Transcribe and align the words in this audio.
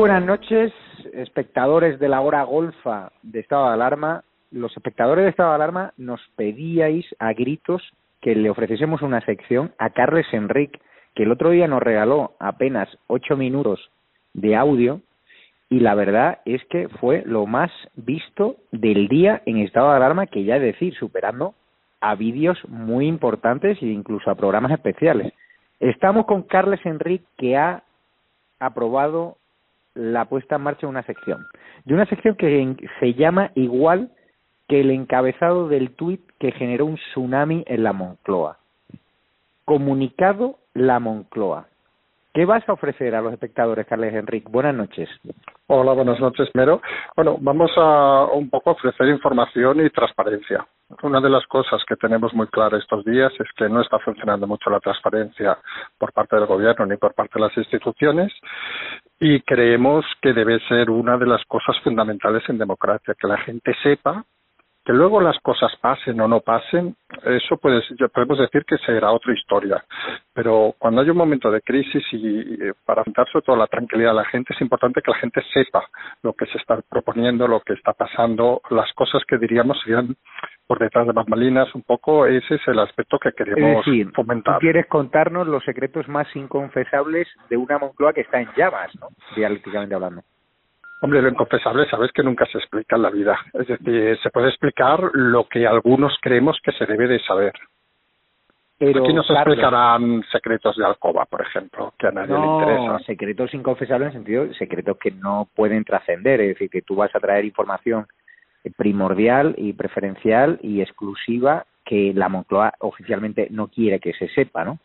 buenas 0.00 0.24
noches, 0.24 0.72
espectadores 1.12 2.00
de 2.00 2.08
la 2.08 2.22
hora 2.22 2.42
golfa 2.44 3.12
de 3.22 3.40
estado 3.40 3.66
de 3.66 3.74
alarma. 3.74 4.24
Los 4.50 4.74
espectadores 4.74 5.24
de 5.24 5.30
estado 5.30 5.50
de 5.50 5.56
alarma 5.56 5.92
nos 5.98 6.22
pedíais 6.36 7.04
a 7.18 7.34
gritos 7.34 7.82
que 8.22 8.34
le 8.34 8.48
ofreciésemos 8.48 9.02
una 9.02 9.20
sección 9.20 9.74
a 9.76 9.90
Carles 9.90 10.24
Enrique, 10.32 10.80
que 11.14 11.24
el 11.24 11.30
otro 11.30 11.50
día 11.50 11.68
nos 11.68 11.82
regaló 11.82 12.32
apenas 12.38 12.88
ocho 13.08 13.36
minutos 13.36 13.90
de 14.32 14.56
audio 14.56 15.02
y 15.68 15.80
la 15.80 15.94
verdad 15.94 16.38
es 16.46 16.64
que 16.70 16.88
fue 16.88 17.22
lo 17.26 17.44
más 17.44 17.70
visto 17.94 18.56
del 18.72 19.06
día 19.06 19.42
en 19.44 19.58
estado 19.58 19.90
de 19.90 19.96
alarma, 19.96 20.28
que 20.28 20.44
ya 20.44 20.56
es 20.56 20.62
decir, 20.62 20.94
superando 20.94 21.52
a 22.00 22.14
vídeos 22.14 22.58
muy 22.68 23.06
importantes 23.06 23.76
e 23.82 23.86
incluso 23.86 24.30
a 24.30 24.34
programas 24.34 24.72
especiales. 24.72 25.34
Estamos 25.78 26.24
con 26.24 26.44
Carles 26.44 26.80
Enrique, 26.86 27.26
que 27.36 27.58
ha 27.58 27.82
aprobado 28.60 29.36
la 29.94 30.24
puesta 30.26 30.56
en 30.56 30.62
marcha 30.62 30.82
de 30.82 30.86
una 30.88 31.02
sección. 31.02 31.46
De 31.84 31.94
una 31.94 32.06
sección 32.06 32.36
que 32.36 32.76
se 33.00 33.14
llama 33.14 33.50
igual 33.54 34.10
que 34.68 34.80
el 34.80 34.90
encabezado 34.90 35.68
del 35.68 35.90
tuit 35.96 36.20
que 36.38 36.52
generó 36.52 36.86
un 36.86 36.96
tsunami 36.96 37.64
en 37.66 37.82
la 37.82 37.92
Moncloa. 37.92 38.58
Comunicado 39.64 40.58
la 40.74 41.00
Moncloa. 41.00 41.66
¿Qué 42.32 42.44
vas 42.44 42.66
a 42.68 42.74
ofrecer 42.74 43.16
a 43.16 43.20
los 43.20 43.32
espectadores, 43.32 43.86
Carles 43.88 44.14
Enrique? 44.14 44.46
Buenas 44.48 44.74
noches. 44.74 45.08
Hola, 45.66 45.92
buenas 45.92 46.20
noches, 46.20 46.48
Mero. 46.54 46.80
Bueno, 47.16 47.36
vamos 47.40 47.72
a 47.76 48.26
un 48.32 48.48
poco 48.48 48.70
ofrecer 48.70 49.08
información 49.08 49.84
y 49.84 49.90
transparencia. 49.90 50.64
Una 51.02 51.20
de 51.20 51.28
las 51.28 51.44
cosas 51.46 51.82
que 51.88 51.96
tenemos 51.96 52.32
muy 52.32 52.46
clara 52.46 52.78
estos 52.78 53.04
días 53.04 53.32
es 53.38 53.48
que 53.56 53.68
no 53.68 53.80
está 53.80 53.98
funcionando 53.98 54.46
mucho 54.46 54.70
la 54.70 54.78
transparencia 54.78 55.58
por 55.98 56.12
parte 56.12 56.36
del 56.36 56.46
gobierno 56.46 56.86
ni 56.86 56.96
por 56.96 57.14
parte 57.14 57.32
de 57.34 57.40
las 57.40 57.56
instituciones 57.56 58.32
y 59.20 59.40
creemos 59.42 60.06
que 60.22 60.32
debe 60.32 60.58
ser 60.66 60.88
una 60.90 61.18
de 61.18 61.26
las 61.26 61.44
cosas 61.44 61.78
fundamentales 61.84 62.42
en 62.48 62.56
democracia, 62.56 63.14
que 63.14 63.28
la 63.28 63.36
gente 63.38 63.74
sepa 63.82 64.24
que 64.90 64.96
luego 64.96 65.20
las 65.20 65.38
cosas 65.38 65.70
pasen 65.80 66.20
o 66.20 66.26
no 66.26 66.40
pasen, 66.40 66.96
eso 67.24 67.56
podemos 67.58 68.38
decir 68.40 68.64
que 68.64 68.76
será 68.78 69.12
otra 69.12 69.32
historia. 69.32 69.84
Pero 70.34 70.74
cuando 70.80 71.00
hay 71.00 71.10
un 71.10 71.16
momento 71.16 71.48
de 71.48 71.60
crisis 71.60 72.02
y, 72.10 72.58
para 72.84 73.02
afrontar 73.02 73.28
sobre 73.30 73.44
todo 73.44 73.54
la 73.54 73.68
tranquilidad 73.68 74.10
de 74.10 74.16
la 74.16 74.24
gente, 74.24 74.52
es 74.52 74.60
importante 74.60 75.00
que 75.00 75.12
la 75.12 75.18
gente 75.18 75.42
sepa 75.54 75.84
lo 76.24 76.32
que 76.32 76.46
se 76.46 76.58
está 76.58 76.80
proponiendo, 76.90 77.46
lo 77.46 77.60
que 77.60 77.74
está 77.74 77.92
pasando, 77.92 78.62
las 78.70 78.92
cosas 78.94 79.22
que 79.28 79.38
diríamos 79.38 79.78
serían 79.80 80.16
por 80.66 80.80
detrás 80.80 81.06
de 81.06 81.12
bambalinas, 81.12 81.72
un 81.76 81.82
poco 81.82 82.26
ese 82.26 82.56
es 82.56 82.66
el 82.66 82.80
aspecto 82.80 83.20
que 83.20 83.30
queremos 83.30 83.86
fomentar. 84.12 84.54
Tú 84.54 84.60
quieres 84.60 84.86
contarnos 84.86 85.46
los 85.46 85.62
secretos 85.62 86.08
más 86.08 86.26
inconfesables 86.34 87.28
de 87.48 87.56
una 87.56 87.78
Moncloa 87.78 88.12
que 88.12 88.22
está 88.22 88.40
en 88.40 88.48
llamas, 88.56 88.90
¿no? 89.00 89.06
dialécticamente 89.36 89.94
hablando. 89.94 90.22
Hombre, 91.02 91.22
lo 91.22 91.30
inconfesable 91.30 91.88
sabes 91.88 92.12
que 92.12 92.22
nunca 92.22 92.44
se 92.46 92.58
explica 92.58 92.96
en 92.96 93.02
la 93.02 93.10
vida. 93.10 93.38
Es 93.54 93.66
decir, 93.66 94.18
se 94.22 94.30
puede 94.30 94.48
explicar 94.48 95.10
lo 95.14 95.48
que 95.48 95.66
algunos 95.66 96.16
creemos 96.20 96.58
que 96.62 96.72
se 96.72 96.84
debe 96.84 97.08
de 97.08 97.18
saber. 97.20 97.54
Pero, 98.78 99.04
Aquí 99.04 99.12
no 99.12 99.22
se 99.22 99.34
explicarán 99.34 100.22
secretos 100.32 100.76
de 100.76 100.86
alcoba, 100.86 101.26
por 101.26 101.42
ejemplo, 101.42 101.92
que 101.98 102.06
a 102.06 102.12
nadie 102.12 102.38
le 102.38 102.46
interesa. 102.46 102.98
secretos 103.00 103.52
inconfesables 103.52 104.06
en 104.06 104.16
el 104.16 104.24
sentido 104.24 104.54
secretos 104.54 104.96
que 104.98 105.10
no 105.10 105.48
pueden 105.54 105.84
trascender. 105.84 106.40
Es 106.40 106.48
decir, 106.50 106.70
que 106.70 106.82
tú 106.82 106.96
vas 106.96 107.14
a 107.14 107.20
traer 107.20 107.44
información 107.44 108.06
primordial 108.76 109.54
y 109.56 109.72
preferencial 109.72 110.58
y 110.62 110.80
exclusiva 110.80 111.66
que 111.84 112.12
la 112.14 112.28
Moncloa 112.28 112.72
oficialmente 112.80 113.48
no 113.50 113.68
quiere 113.68 114.00
que 114.00 114.12
se 114.14 114.28
sepa, 114.28 114.64
¿no? 114.64 114.78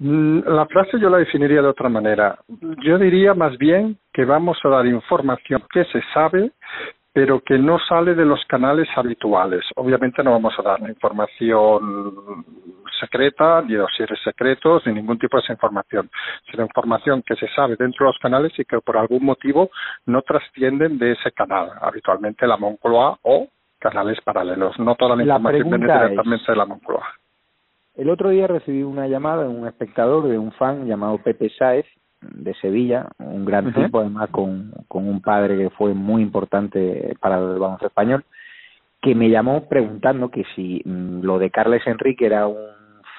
Mm, 0.00 0.40
la 0.46 0.66
frase 0.66 0.98
yo 1.00 1.10
la 1.10 1.18
definiría 1.18 1.60
de 1.60 1.68
otra 1.68 1.88
manera. 1.88 2.38
Yo 2.84 2.98
diría 2.98 3.34
más 3.34 3.58
bien 3.58 3.98
que 4.12 4.24
vamos 4.24 4.58
a 4.64 4.68
dar 4.68 4.86
información 4.86 5.62
que 5.72 5.84
se 5.86 6.00
sabe, 6.14 6.52
pero 7.12 7.40
que 7.40 7.58
no 7.58 7.78
sale 7.80 8.14
de 8.14 8.24
los 8.24 8.44
canales 8.46 8.88
habituales. 8.94 9.64
Obviamente 9.74 10.22
no 10.22 10.32
vamos 10.32 10.54
a 10.58 10.62
dar 10.62 10.80
información 10.88 12.44
secreta, 13.00 13.62
ni 13.62 13.74
dosieres 13.74 14.20
secretos, 14.22 14.86
ni 14.86 14.92
ningún 14.92 15.18
tipo 15.18 15.36
de 15.36 15.42
esa 15.42 15.52
información, 15.52 16.10
sino 16.50 16.64
información 16.64 17.22
que 17.26 17.34
se 17.36 17.48
sabe 17.48 17.76
dentro 17.76 18.06
de 18.06 18.12
los 18.12 18.18
canales 18.18 18.52
y 18.58 18.64
que 18.64 18.80
por 18.80 18.96
algún 18.96 19.24
motivo 19.24 19.70
no 20.06 20.22
trascienden 20.22 20.98
de 20.98 21.12
ese 21.12 21.32
canal, 21.32 21.70
habitualmente 21.80 22.46
la 22.46 22.56
Moncloa 22.56 23.18
o 23.22 23.48
canales 23.78 24.20
paralelos. 24.22 24.78
No 24.78 24.94
toda 24.94 25.16
la, 25.16 25.22
información 25.22 25.70
viene 25.70 25.92
directamente 25.92 26.52
de 26.52 26.56
la 26.56 26.66
Moncloa. 26.66 27.06
El 27.98 28.10
otro 28.10 28.30
día 28.30 28.46
recibí 28.46 28.84
una 28.84 29.08
llamada 29.08 29.42
de 29.42 29.48
un 29.48 29.66
espectador, 29.66 30.28
de 30.28 30.38
un 30.38 30.52
fan 30.52 30.86
llamado 30.86 31.18
Pepe 31.18 31.50
Sáez, 31.50 31.84
de 32.20 32.54
Sevilla, 32.54 33.08
un 33.18 33.44
gran 33.44 33.74
tipo, 33.74 33.98
además 33.98 34.30
con, 34.30 34.70
con 34.86 35.08
un 35.08 35.20
padre 35.20 35.58
que 35.58 35.70
fue 35.70 35.94
muy 35.94 36.22
importante 36.22 37.16
para 37.18 37.38
el 37.38 37.58
baloncesto 37.58 37.88
español, 37.88 38.24
que 39.02 39.16
me 39.16 39.28
llamó 39.28 39.68
preguntando 39.68 40.28
que 40.28 40.44
si 40.54 40.80
mm, 40.84 41.22
lo 41.22 41.40
de 41.40 41.50
Carles 41.50 41.84
Enrique 41.88 42.24
era 42.24 42.46
un 42.46 42.68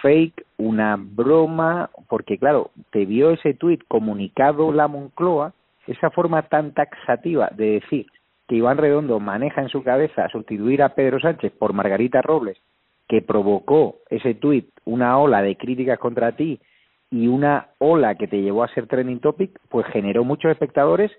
fake, 0.01 0.45
una 0.56 0.95
broma, 0.97 1.89
porque 2.07 2.38
claro, 2.38 2.72
te 2.89 3.06
vio 3.06 3.31
ese 3.31 3.56
tuit 3.56 3.84
comunicado 3.85 4.72
la 4.72 4.88
Moncloa, 4.88 5.51
esa 5.88 6.09
forma 6.09 6.44
tan 6.44 6.72
taxativa 6.72 7.50
de 7.53 7.81
decir 7.81 8.06
que 8.47 8.56
Iván 8.56 8.78
Redondo 8.78 9.19
maneja 9.19 9.62
en 9.62 9.68
su 9.68 9.84
cabeza 9.84 10.29
sustituir 10.29 10.81
a 10.84 10.95
Pedro 10.95 11.19
Sánchez 11.19 11.51
por 11.59 11.73
Margarita 11.73 12.22
Robles 12.22 12.57
que 13.09 13.24
provocó 13.24 13.97
ese 14.09 14.36
tuit 14.36 14.70
una 14.86 15.18
ola 15.18 15.42
de 15.42 15.58
críticas 15.58 15.97
contra 15.97 16.34
ti 16.34 16.62
y 17.09 17.28
una 17.28 17.70
ola 17.80 18.14
que 18.14 18.28
te 18.28 18.40
llevó 18.40 18.64
a 18.64 18.68
ser 18.70 18.86
trending 18.86 19.20
topic, 19.20 19.59
pues 19.68 19.88
generó 19.88 20.24
muchos 20.24 20.52
espectadores, 20.52 21.12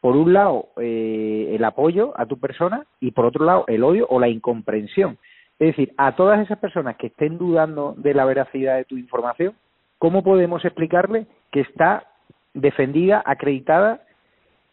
por 0.00 0.16
un 0.16 0.32
lado 0.32 0.68
eh, 0.80 1.50
el 1.56 1.64
apoyo 1.64 2.12
a 2.16 2.26
tu 2.26 2.38
persona 2.38 2.86
y 3.00 3.10
por 3.10 3.26
otro 3.26 3.44
lado 3.44 3.64
el 3.66 3.82
odio 3.82 4.06
o 4.08 4.20
la 4.20 4.28
incomprensión. 4.28 5.18
Es 5.58 5.68
decir, 5.68 5.92
a 5.96 6.14
todas 6.14 6.40
esas 6.40 6.58
personas 6.58 6.96
que 6.96 7.08
estén 7.08 7.36
dudando 7.36 7.94
de 7.96 8.14
la 8.14 8.24
veracidad 8.24 8.76
de 8.76 8.84
tu 8.84 8.96
información, 8.96 9.54
¿cómo 9.98 10.22
podemos 10.22 10.64
explicarle 10.64 11.26
que 11.50 11.60
está 11.60 12.04
defendida, 12.52 13.22
acreditada 13.26 14.02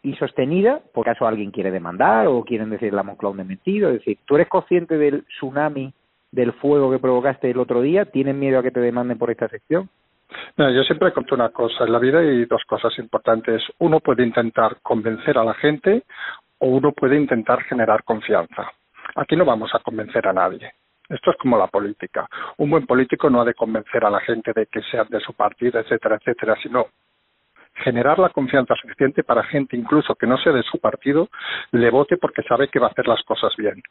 y 0.00 0.14
sostenida, 0.14 0.80
por 0.94 1.04
caso 1.04 1.26
alguien 1.26 1.50
quiere 1.50 1.72
demandar 1.72 2.28
o 2.28 2.44
quieren 2.44 2.70
decir 2.70 2.92
la 2.92 3.02
Moncloa 3.02 3.36
de 3.36 3.44
mentido? 3.44 3.88
Es 3.88 3.98
decir, 3.98 4.18
¿tú 4.26 4.36
eres 4.36 4.48
consciente 4.48 4.96
del 4.96 5.24
tsunami 5.24 5.92
del 6.32 6.52
fuego 6.54 6.90
que 6.90 6.98
provocaste 6.98 7.50
el 7.50 7.58
otro 7.58 7.80
día? 7.82 8.06
¿Tienen 8.06 8.38
miedo 8.40 8.58
a 8.58 8.62
que 8.62 8.70
te 8.70 8.80
demanden 8.80 9.18
por 9.18 9.30
esta 9.30 9.48
sección? 9.48 9.88
No, 10.56 10.70
yo 10.70 10.82
siempre 10.82 11.12
conto 11.12 11.34
una 11.34 11.50
cosa. 11.50 11.84
En 11.84 11.92
la 11.92 11.98
vida 11.98 12.18
hay 12.18 12.46
dos 12.46 12.62
cosas 12.66 12.98
importantes. 12.98 13.62
Uno 13.78 14.00
puede 14.00 14.24
intentar 14.24 14.78
convencer 14.82 15.38
a 15.38 15.44
la 15.44 15.54
gente 15.54 16.04
o 16.58 16.68
uno 16.68 16.92
puede 16.92 17.16
intentar 17.16 17.62
generar 17.64 18.02
confianza. 18.02 18.72
Aquí 19.14 19.36
no 19.36 19.44
vamos 19.44 19.70
a 19.74 19.80
convencer 19.80 20.26
a 20.26 20.32
nadie. 20.32 20.72
Esto 21.08 21.32
es 21.32 21.36
como 21.36 21.58
la 21.58 21.66
política. 21.66 22.26
Un 22.56 22.70
buen 22.70 22.86
político 22.86 23.28
no 23.28 23.42
ha 23.42 23.44
de 23.44 23.54
convencer 23.54 24.04
a 24.04 24.10
la 24.10 24.20
gente 24.20 24.52
de 24.54 24.66
que 24.66 24.80
sean 24.90 25.06
de 25.10 25.20
su 25.20 25.34
partido, 25.34 25.78
etcétera, 25.80 26.16
etcétera, 26.16 26.56
sino 26.62 26.86
generar 27.74 28.18
la 28.18 28.28
confianza 28.28 28.74
suficiente 28.76 29.22
para 29.22 29.42
gente 29.44 29.76
incluso 29.76 30.14
que 30.14 30.26
no 30.26 30.36
sea 30.38 30.52
de 30.52 30.62
su 30.62 30.78
partido 30.78 31.28
le 31.72 31.90
vote 31.90 32.16
porque 32.16 32.42
sabe 32.42 32.68
que 32.68 32.78
va 32.78 32.88
a 32.88 32.90
hacer 32.90 33.06
las 33.06 33.22
cosas 33.22 33.54
bien. 33.56 33.82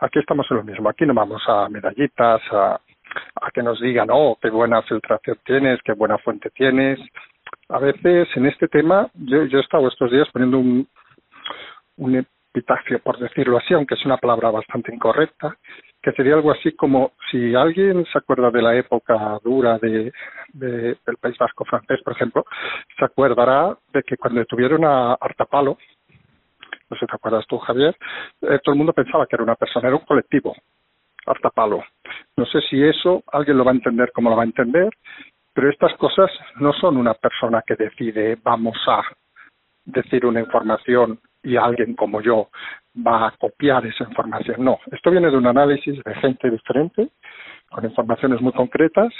Aquí 0.00 0.18
estamos 0.18 0.46
en 0.50 0.58
lo 0.58 0.64
mismo, 0.64 0.88
aquí 0.88 1.06
no 1.06 1.14
vamos 1.14 1.42
a 1.46 1.68
medallitas, 1.68 2.40
a, 2.50 2.80
a 3.40 3.50
que 3.52 3.62
nos 3.62 3.80
digan, 3.80 4.08
oh, 4.10 4.36
qué 4.40 4.50
buena 4.50 4.82
filtración 4.82 5.38
tienes, 5.44 5.80
qué 5.84 5.92
buena 5.92 6.18
fuente 6.18 6.50
tienes. 6.50 6.98
A 7.68 7.78
veces 7.78 8.28
en 8.34 8.46
este 8.46 8.68
tema, 8.68 9.08
yo, 9.14 9.44
yo 9.44 9.58
he 9.58 9.62
estado 9.62 9.88
estos 9.88 10.10
días 10.10 10.28
poniendo 10.32 10.58
un, 10.58 10.86
un 11.96 12.26
epitafio, 12.52 12.98
por 12.98 13.18
decirlo 13.18 13.58
así, 13.58 13.72
aunque 13.72 13.94
es 13.94 14.04
una 14.04 14.18
palabra 14.18 14.50
bastante 14.50 14.94
incorrecta, 14.94 15.56
que 16.02 16.12
sería 16.12 16.34
algo 16.34 16.52
así 16.52 16.72
como 16.72 17.12
si 17.30 17.54
alguien 17.54 18.04
se 18.12 18.18
acuerda 18.18 18.50
de 18.50 18.62
la 18.62 18.76
época 18.76 19.38
dura 19.42 19.78
de, 19.78 20.12
de, 20.52 20.96
del 21.06 21.16
País 21.20 21.36
Vasco 21.38 21.64
francés, 21.64 22.00
por 22.04 22.12
ejemplo, 22.12 22.44
se 22.98 23.04
acordará 23.04 23.76
de 23.92 24.02
que 24.02 24.16
cuando 24.16 24.40
detuvieron 24.40 24.84
a 24.84 25.14
Artapalo, 25.14 25.78
no 26.90 26.96
sé 26.96 27.00
si 27.00 27.06
te 27.06 27.16
acuerdas 27.16 27.46
tú, 27.48 27.58
Javier, 27.58 27.96
eh, 28.42 28.58
todo 28.62 28.74
el 28.74 28.78
mundo 28.78 28.92
pensaba 28.92 29.26
que 29.26 29.36
era 29.36 29.44
una 29.44 29.54
persona, 29.54 29.88
era 29.88 29.96
un 29.96 30.04
colectivo, 30.04 30.54
Artapalo. 31.24 31.82
No 32.36 32.44
sé 32.44 32.60
si 32.68 32.82
eso 32.82 33.22
alguien 33.32 33.56
lo 33.56 33.64
va 33.64 33.70
a 33.70 33.74
entender 33.74 34.12
como 34.12 34.28
lo 34.28 34.36
va 34.36 34.42
a 34.42 34.46
entender, 34.46 34.90
pero 35.54 35.70
estas 35.70 35.94
cosas 35.96 36.30
no 36.56 36.72
son 36.74 36.96
una 36.98 37.14
persona 37.14 37.62
que 37.66 37.76
decide 37.76 38.36
vamos 38.42 38.76
a 38.88 39.02
decir 39.84 40.26
una 40.26 40.40
información 40.40 41.18
y 41.42 41.56
alguien 41.56 41.94
como 41.94 42.20
yo 42.20 42.48
va 42.96 43.28
a 43.28 43.30
copiar 43.32 43.86
esa 43.86 44.04
información. 44.04 44.64
No, 44.64 44.78
esto 44.90 45.10
viene 45.10 45.30
de 45.30 45.36
un 45.36 45.46
análisis 45.46 46.02
de 46.02 46.14
gente 46.16 46.50
diferente, 46.50 47.08
con 47.70 47.84
informaciones 47.84 48.40
muy 48.40 48.52
concretas 48.52 49.12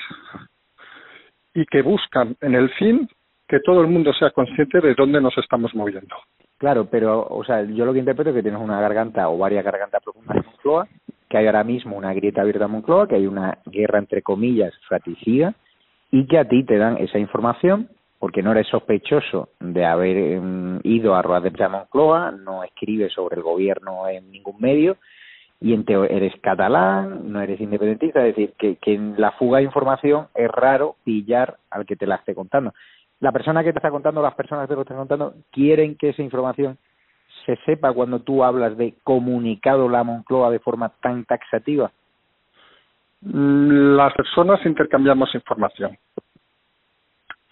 y 1.54 1.64
que 1.66 1.82
buscan 1.82 2.36
en 2.40 2.54
el 2.54 2.70
fin 2.70 3.08
que 3.48 3.60
todo 3.60 3.82
el 3.82 3.88
mundo 3.88 4.12
sea 4.14 4.30
consciente 4.30 4.80
de 4.80 4.94
dónde 4.94 5.20
nos 5.20 5.36
estamos 5.36 5.74
moviendo. 5.74 6.16
Claro, 6.58 6.86
pero, 6.90 7.26
o 7.28 7.44
sea, 7.44 7.62
yo 7.64 7.84
lo 7.84 7.92
que 7.92 7.98
interpreto 7.98 8.30
es 8.30 8.36
que 8.36 8.42
tienes 8.42 8.60
una 8.60 8.80
garganta 8.80 9.28
o 9.28 9.36
varias 9.36 9.64
gargantas 9.64 10.02
profundas 10.02 10.36
en 10.36 10.46
Moncloa, 10.46 10.88
que 11.28 11.38
hay 11.38 11.46
ahora 11.46 11.64
mismo 11.64 11.96
una 11.96 12.14
grieta 12.14 12.42
abierta 12.42 12.66
en 12.66 12.70
Moncloa, 12.70 13.08
que 13.08 13.16
hay 13.16 13.26
una 13.26 13.58
guerra 13.66 13.98
entre 13.98 14.22
comillas 14.22 14.72
fratricida 14.86 15.54
y 16.10 16.26
que 16.26 16.38
a 16.38 16.46
ti 16.46 16.64
te 16.64 16.78
dan 16.78 16.98
esa 16.98 17.18
información 17.18 17.88
porque 18.18 18.42
no 18.42 18.52
eres 18.52 18.68
sospechoso 18.68 19.48
de 19.58 19.84
haber 19.84 20.16
em, 20.16 20.61
ido 20.82 21.14
a 21.14 21.22
ruedas 21.22 21.44
de 21.44 21.50
prensa 21.50 21.68
Moncloa, 21.68 22.30
no 22.32 22.64
escribes 22.64 23.12
sobre 23.12 23.36
el 23.36 23.42
gobierno 23.42 24.08
en 24.08 24.30
ningún 24.30 24.60
medio 24.60 24.96
y 25.60 25.74
en 25.74 25.84
eres 25.88 26.34
catalán, 26.40 27.32
no 27.32 27.40
eres 27.40 27.60
independentista, 27.60 28.26
es 28.26 28.34
decir, 28.34 28.54
que, 28.58 28.76
que 28.76 28.94
en 28.94 29.14
la 29.16 29.30
fuga 29.32 29.58
de 29.58 29.64
información 29.64 30.26
es 30.34 30.50
raro 30.50 30.96
pillar 31.04 31.56
al 31.70 31.86
que 31.86 31.94
te 31.94 32.06
la 32.06 32.16
esté 32.16 32.34
contando. 32.34 32.74
La 33.20 33.30
persona 33.30 33.62
que 33.62 33.72
te 33.72 33.78
está 33.78 33.90
contando, 33.90 34.20
las 34.20 34.34
personas 34.34 34.64
que 34.64 34.70
te 34.70 34.74
lo 34.74 34.82
están 34.82 34.96
contando, 34.96 35.34
quieren 35.52 35.96
que 35.96 36.08
esa 36.08 36.22
información 36.22 36.78
se 37.46 37.56
sepa 37.64 37.92
cuando 37.92 38.20
tú 38.20 38.42
hablas 38.42 38.76
de 38.76 38.94
comunicado 39.04 39.88
la 39.88 40.02
Moncloa 40.02 40.50
de 40.50 40.58
forma 40.58 40.88
tan 41.00 41.24
taxativa. 41.24 41.92
Mm, 43.20 43.94
las 43.96 44.12
personas 44.14 44.64
intercambiamos 44.66 45.32
información. 45.34 45.96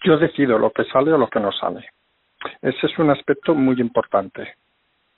Yo 0.03 0.17
decido 0.17 0.57
lo 0.57 0.71
que 0.71 0.83
sale 0.85 1.13
o 1.13 1.17
lo 1.17 1.29
que 1.29 1.39
no 1.39 1.51
sale. 1.51 1.85
Ese 2.61 2.87
es 2.87 2.99
un 2.99 3.09
aspecto 3.09 3.55
muy 3.55 3.79
importante. 3.79 4.55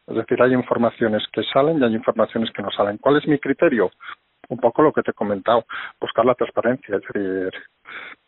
Es 0.07 0.15
decir, 0.15 0.41
hay 0.41 0.53
informaciones 0.53 1.23
que 1.31 1.43
salen 1.43 1.79
y 1.79 1.85
hay 1.85 1.93
informaciones 1.93 2.51
que 2.51 2.61
no 2.61 2.69
salen. 2.71 2.97
¿Cuál 2.97 3.17
es 3.17 3.27
mi 3.27 3.39
criterio? 3.39 3.91
Un 4.49 4.57
poco 4.57 4.81
lo 4.81 4.91
que 4.91 5.01
te 5.01 5.11
he 5.11 5.13
comentado, 5.13 5.65
buscar 5.99 6.25
la 6.25 6.35
transparencia. 6.35 6.97
Es 6.97 7.01
decir, 7.03 7.51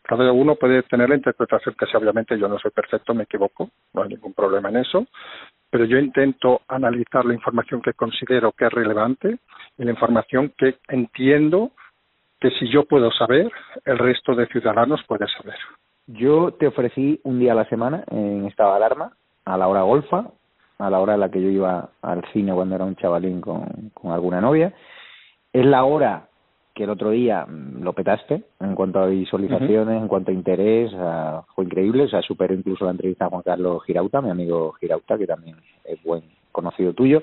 cada 0.02 0.32
uno 0.32 0.54
puede 0.54 0.82
tener 0.84 1.10
la 1.10 1.16
interpretación 1.16 1.74
que 1.78 1.86
sea. 1.86 2.00
Obviamente 2.00 2.38
yo 2.38 2.48
no 2.48 2.58
soy 2.58 2.70
perfecto, 2.70 3.12
me 3.12 3.24
equivoco, 3.24 3.70
no 3.92 4.02
hay 4.02 4.08
ningún 4.08 4.32
problema 4.32 4.70
en 4.70 4.78
eso, 4.78 5.06
pero 5.68 5.84
yo 5.84 5.98
intento 5.98 6.62
analizar 6.68 7.24
la 7.26 7.34
información 7.34 7.82
que 7.82 7.92
considero 7.92 8.52
que 8.52 8.66
es 8.66 8.72
relevante 8.72 9.38
y 9.76 9.84
la 9.84 9.90
información 9.90 10.54
que 10.56 10.76
entiendo 10.88 11.72
que 12.40 12.50
si 12.52 12.70
yo 12.70 12.84
puedo 12.84 13.10
saber, 13.10 13.50
el 13.84 13.98
resto 13.98 14.34
de 14.34 14.46
ciudadanos 14.46 15.02
puede 15.06 15.26
saber. 15.28 15.56
Yo 16.06 16.52
te 16.52 16.68
ofrecí 16.68 17.20
un 17.24 17.40
día 17.40 17.52
a 17.52 17.56
la 17.56 17.68
semana 17.68 18.04
en 18.10 18.46
estado 18.46 18.70
de 18.70 18.76
alarma, 18.76 19.12
a 19.44 19.56
la 19.56 19.68
hora 19.68 19.82
golfa, 19.82 20.30
a 20.78 20.90
la 20.90 21.00
hora 21.00 21.14
en 21.14 21.20
la 21.20 21.30
que 21.30 21.42
yo 21.42 21.48
iba 21.48 21.90
al 22.02 22.24
cine 22.32 22.52
cuando 22.52 22.74
era 22.74 22.84
un 22.84 22.96
chavalín 22.96 23.40
con, 23.40 23.90
con 23.94 24.12
alguna 24.12 24.40
novia. 24.40 24.72
Es 25.52 25.64
la 25.64 25.84
hora 25.84 26.28
que 26.76 26.84
el 26.84 26.90
otro 26.90 27.10
día 27.10 27.46
mm, 27.46 27.82
lo 27.82 27.92
petaste 27.94 28.44
en 28.60 28.74
cuanto 28.74 29.00
a 29.00 29.06
visualizaciones, 29.06 30.00
en 30.00 30.06
cuanto 30.06 30.30
a 30.30 30.34
interés, 30.34 30.92
fue 31.54 31.64
increíble, 31.64 32.04
o 32.04 32.08
sea, 32.08 32.22
superó 32.22 32.54
incluso 32.54 32.84
la 32.84 32.90
entrevista 32.92 33.24
a 33.24 33.30
Juan 33.30 33.42
Carlos 33.42 33.82
Girauta, 33.84 34.20
mi 34.20 34.30
amigo 34.30 34.72
Girauta, 34.72 35.18
que 35.18 35.26
también 35.26 35.56
es 35.84 36.00
buen 36.04 36.22
conocido 36.52 36.92
tuyo. 36.92 37.22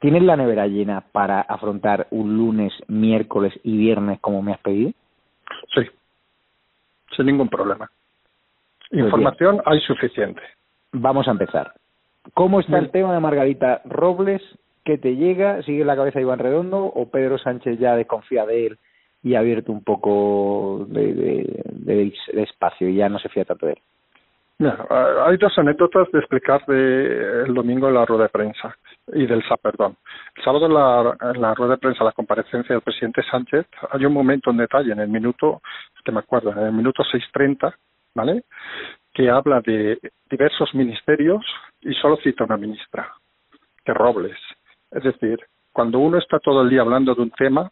¿Tienes 0.00 0.22
la 0.22 0.36
nevera 0.36 0.66
llena 0.66 1.02
para 1.12 1.42
afrontar 1.42 2.08
un 2.10 2.36
lunes, 2.36 2.72
miércoles 2.88 3.52
y 3.62 3.76
viernes 3.76 4.18
como 4.20 4.42
me 4.42 4.52
has 4.52 4.60
pedido? 4.60 4.92
Sí, 5.74 5.82
sin 7.16 7.26
ningún 7.26 7.48
problema. 7.48 7.90
Información 8.90 9.60
hay 9.64 9.80
suficiente. 9.80 10.42
Vamos 10.92 11.26
a 11.26 11.32
empezar. 11.32 11.72
¿Cómo 12.32 12.60
está 12.60 12.78
el 12.78 12.90
tema 12.90 13.12
de 13.12 13.20
Margarita 13.20 13.82
Robles? 13.84 14.42
¿Qué 14.84 14.98
te 14.98 15.16
llega? 15.16 15.62
¿Sigue 15.62 15.84
la 15.84 15.96
cabeza 15.96 16.18
de 16.18 16.24
Iván 16.24 16.38
Redondo 16.38 16.84
o 16.84 17.10
Pedro 17.10 17.38
Sánchez 17.38 17.78
ya 17.78 17.96
desconfía 17.96 18.46
de 18.46 18.66
él 18.66 18.78
y 19.22 19.34
ha 19.34 19.40
abierto 19.40 19.72
un 19.72 19.82
poco 19.82 20.86
de, 20.88 21.64
de, 21.72 22.12
espacio 22.42 22.88
y 22.88 22.96
ya 22.96 23.08
no 23.08 23.18
se 23.18 23.28
fía 23.28 23.44
tanto 23.44 23.66
de 23.66 23.72
él? 23.72 23.78
Hay 24.58 25.36
dos 25.36 25.58
anécdotas 25.58 26.10
de 26.12 26.20
explicar 26.20 26.64
de 26.66 27.42
el 27.44 27.54
domingo 27.54 27.90
la 27.90 28.04
rueda 28.04 28.24
de 28.24 28.28
prensa 28.28 28.76
y 29.08 29.26
del 29.26 29.42
SAP, 29.46 29.60
perdón. 29.60 29.96
El 30.36 30.44
sábado 30.44 30.68
la, 30.68 31.16
la 31.34 31.54
rueda 31.54 31.72
de 31.72 31.78
prensa, 31.78 32.04
la 32.04 32.12
comparecencia 32.12 32.74
del 32.74 32.82
presidente 32.82 33.22
Sánchez, 33.30 33.66
hay 33.90 34.04
un 34.04 34.12
momento 34.12 34.50
en 34.50 34.58
detalle 34.58 34.92
en 34.92 35.00
el 35.00 35.08
minuto, 35.08 35.60
que 36.04 36.12
me 36.12 36.20
acuerdo, 36.20 36.52
en 36.52 36.66
el 36.66 36.72
minuto 36.72 37.02
6.30, 37.02 37.74
¿vale? 38.14 38.44
Que 39.12 39.28
habla 39.28 39.60
de 39.60 39.98
diversos 40.30 40.74
ministerios 40.74 41.44
y 41.80 41.92
solo 41.94 42.16
cita 42.18 42.44
una 42.44 42.56
ministra, 42.56 43.12
que 43.84 43.92
Robles. 43.92 44.38
Es 44.90 45.02
decir, 45.02 45.40
cuando 45.72 45.98
uno 45.98 46.18
está 46.18 46.38
todo 46.38 46.62
el 46.62 46.70
día 46.70 46.82
hablando 46.82 47.14
de 47.14 47.22
un 47.22 47.30
tema, 47.32 47.70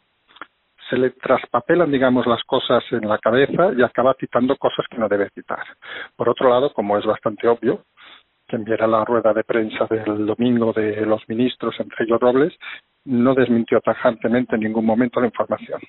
se 0.93 0.99
le 0.99 1.11
traspapelan, 1.11 1.91
digamos, 1.91 2.27
las 2.27 2.45
cosas 2.45 2.85
en 2.91 3.09
la 3.09 3.17
cabeza 3.17 3.73
y 3.75 3.83
acaba 3.83 4.15
citando 4.21 4.57
cosas 4.57 4.85
que 4.91 4.99
no 4.99 5.09
debe 5.09 5.31
citar. 5.31 5.65
Por 6.15 6.29
otro 6.29 6.51
lado, 6.51 6.71
como 6.75 6.99
es 6.99 7.07
bastante 7.07 7.49
obvio, 7.49 7.85
quien 8.47 8.63
viera 8.63 8.87
la 8.87 9.03
rueda 9.03 9.33
de 9.33 9.43
prensa 9.43 9.87
del 9.87 10.27
domingo 10.27 10.75
de 10.75 11.07
los 11.07 11.27
ministros, 11.31 11.75
entre 11.81 12.05
ellos 12.05 12.21
Robles, 12.21 12.53
no 13.07 13.35
desmintió 13.35 13.81
tajantemente 13.81 14.57
en 14.57 14.61
ningún 14.61 14.85
momento 14.85 15.19
la 15.19 15.29
información. 15.29 15.81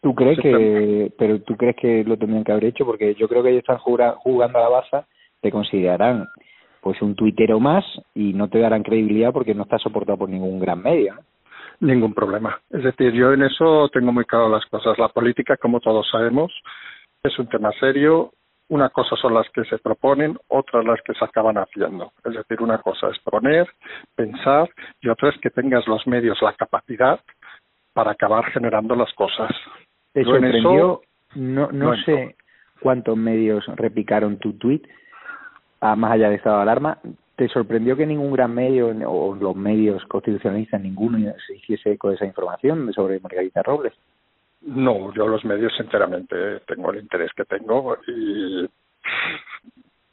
¿Tú 0.00 0.12
crees 0.12 0.40
que, 0.40 1.12
pero 1.16 1.40
tú 1.42 1.56
crees 1.56 1.76
que 1.76 2.02
lo 2.02 2.16
tendrían 2.16 2.42
que 2.42 2.50
haber 2.50 2.64
hecho? 2.64 2.84
Porque 2.84 3.14
yo 3.14 3.28
creo 3.28 3.44
que 3.44 3.50
ellos 3.50 3.62
están 3.62 3.78
jugando 3.78 4.58
a 4.58 4.62
la 4.62 4.68
baza, 4.68 5.06
te 5.40 5.52
considerarán 5.52 6.26
pues 6.80 7.00
un 7.00 7.14
tuitero 7.14 7.60
más 7.60 7.84
y 8.12 8.32
no 8.32 8.48
te 8.48 8.58
darán 8.58 8.82
credibilidad 8.82 9.32
porque 9.32 9.54
no 9.54 9.62
está 9.62 9.78
soportado 9.78 10.18
por 10.18 10.28
ningún 10.28 10.58
gran 10.58 10.82
medio. 10.82 11.14
Ningún 11.80 12.14
problema. 12.14 12.58
Es 12.70 12.82
decir, 12.82 13.12
yo 13.12 13.32
en 13.32 13.42
eso 13.42 13.88
tengo 13.90 14.12
muy 14.12 14.24
claro 14.24 14.48
las 14.48 14.64
cosas. 14.66 14.98
La 14.98 15.08
política, 15.08 15.56
como 15.56 15.80
todos 15.80 16.08
sabemos, 16.10 16.52
es 17.22 17.38
un 17.38 17.48
tema 17.48 17.70
serio. 17.78 18.32
Una 18.68 18.88
cosa 18.88 19.14
son 19.16 19.34
las 19.34 19.48
que 19.50 19.64
se 19.64 19.78
proponen, 19.78 20.36
otras 20.48 20.84
las 20.84 21.00
que 21.02 21.14
se 21.14 21.24
acaban 21.24 21.56
haciendo. 21.56 22.12
Es 22.24 22.34
decir, 22.34 22.60
una 22.60 22.78
cosa 22.78 23.08
es 23.08 23.18
proponer, 23.20 23.68
pensar 24.14 24.68
y 25.00 25.08
otra 25.08 25.28
es 25.28 25.40
que 25.40 25.50
tengas 25.50 25.86
los 25.86 26.06
medios, 26.06 26.42
la 26.42 26.52
capacidad 26.54 27.20
para 27.92 28.12
acabar 28.12 28.44
generando 28.52 28.96
las 28.96 29.12
cosas. 29.14 29.50
¿Te 30.12 30.24
sorprendió? 30.24 31.02
no, 31.34 31.70
no, 31.70 31.96
sé 32.04 32.36
cuántos 32.80 33.16
medios 33.16 33.64
replicaron 33.76 34.38
tu 34.38 34.54
tweet, 34.54 34.82
más 35.80 36.12
allá 36.12 36.30
de 36.30 36.36
estado 36.36 36.56
de 36.56 36.62
alarma. 36.62 36.98
¿Te 37.36 37.48
sorprendió 37.48 37.96
que 37.96 38.06
ningún 38.06 38.32
gran 38.32 38.54
medio 38.54 38.88
o 38.88 39.34
los 39.34 39.54
medios 39.54 40.02
constitucionalistas, 40.06 40.80
ninguno 40.80 41.18
se 41.46 41.56
hiciese 41.56 41.92
eco 41.92 42.08
de 42.08 42.14
esa 42.14 42.24
información 42.24 42.90
sobre 42.94 43.20
Margarita 43.20 43.62
Robles? 43.62 43.92
No, 44.62 45.12
yo 45.14 45.28
los 45.28 45.44
medios 45.44 45.72
enteramente 45.78 46.60
tengo 46.66 46.90
el 46.90 47.00
interés 47.00 47.30
que 47.36 47.44
tengo 47.44 47.98
y 48.06 48.66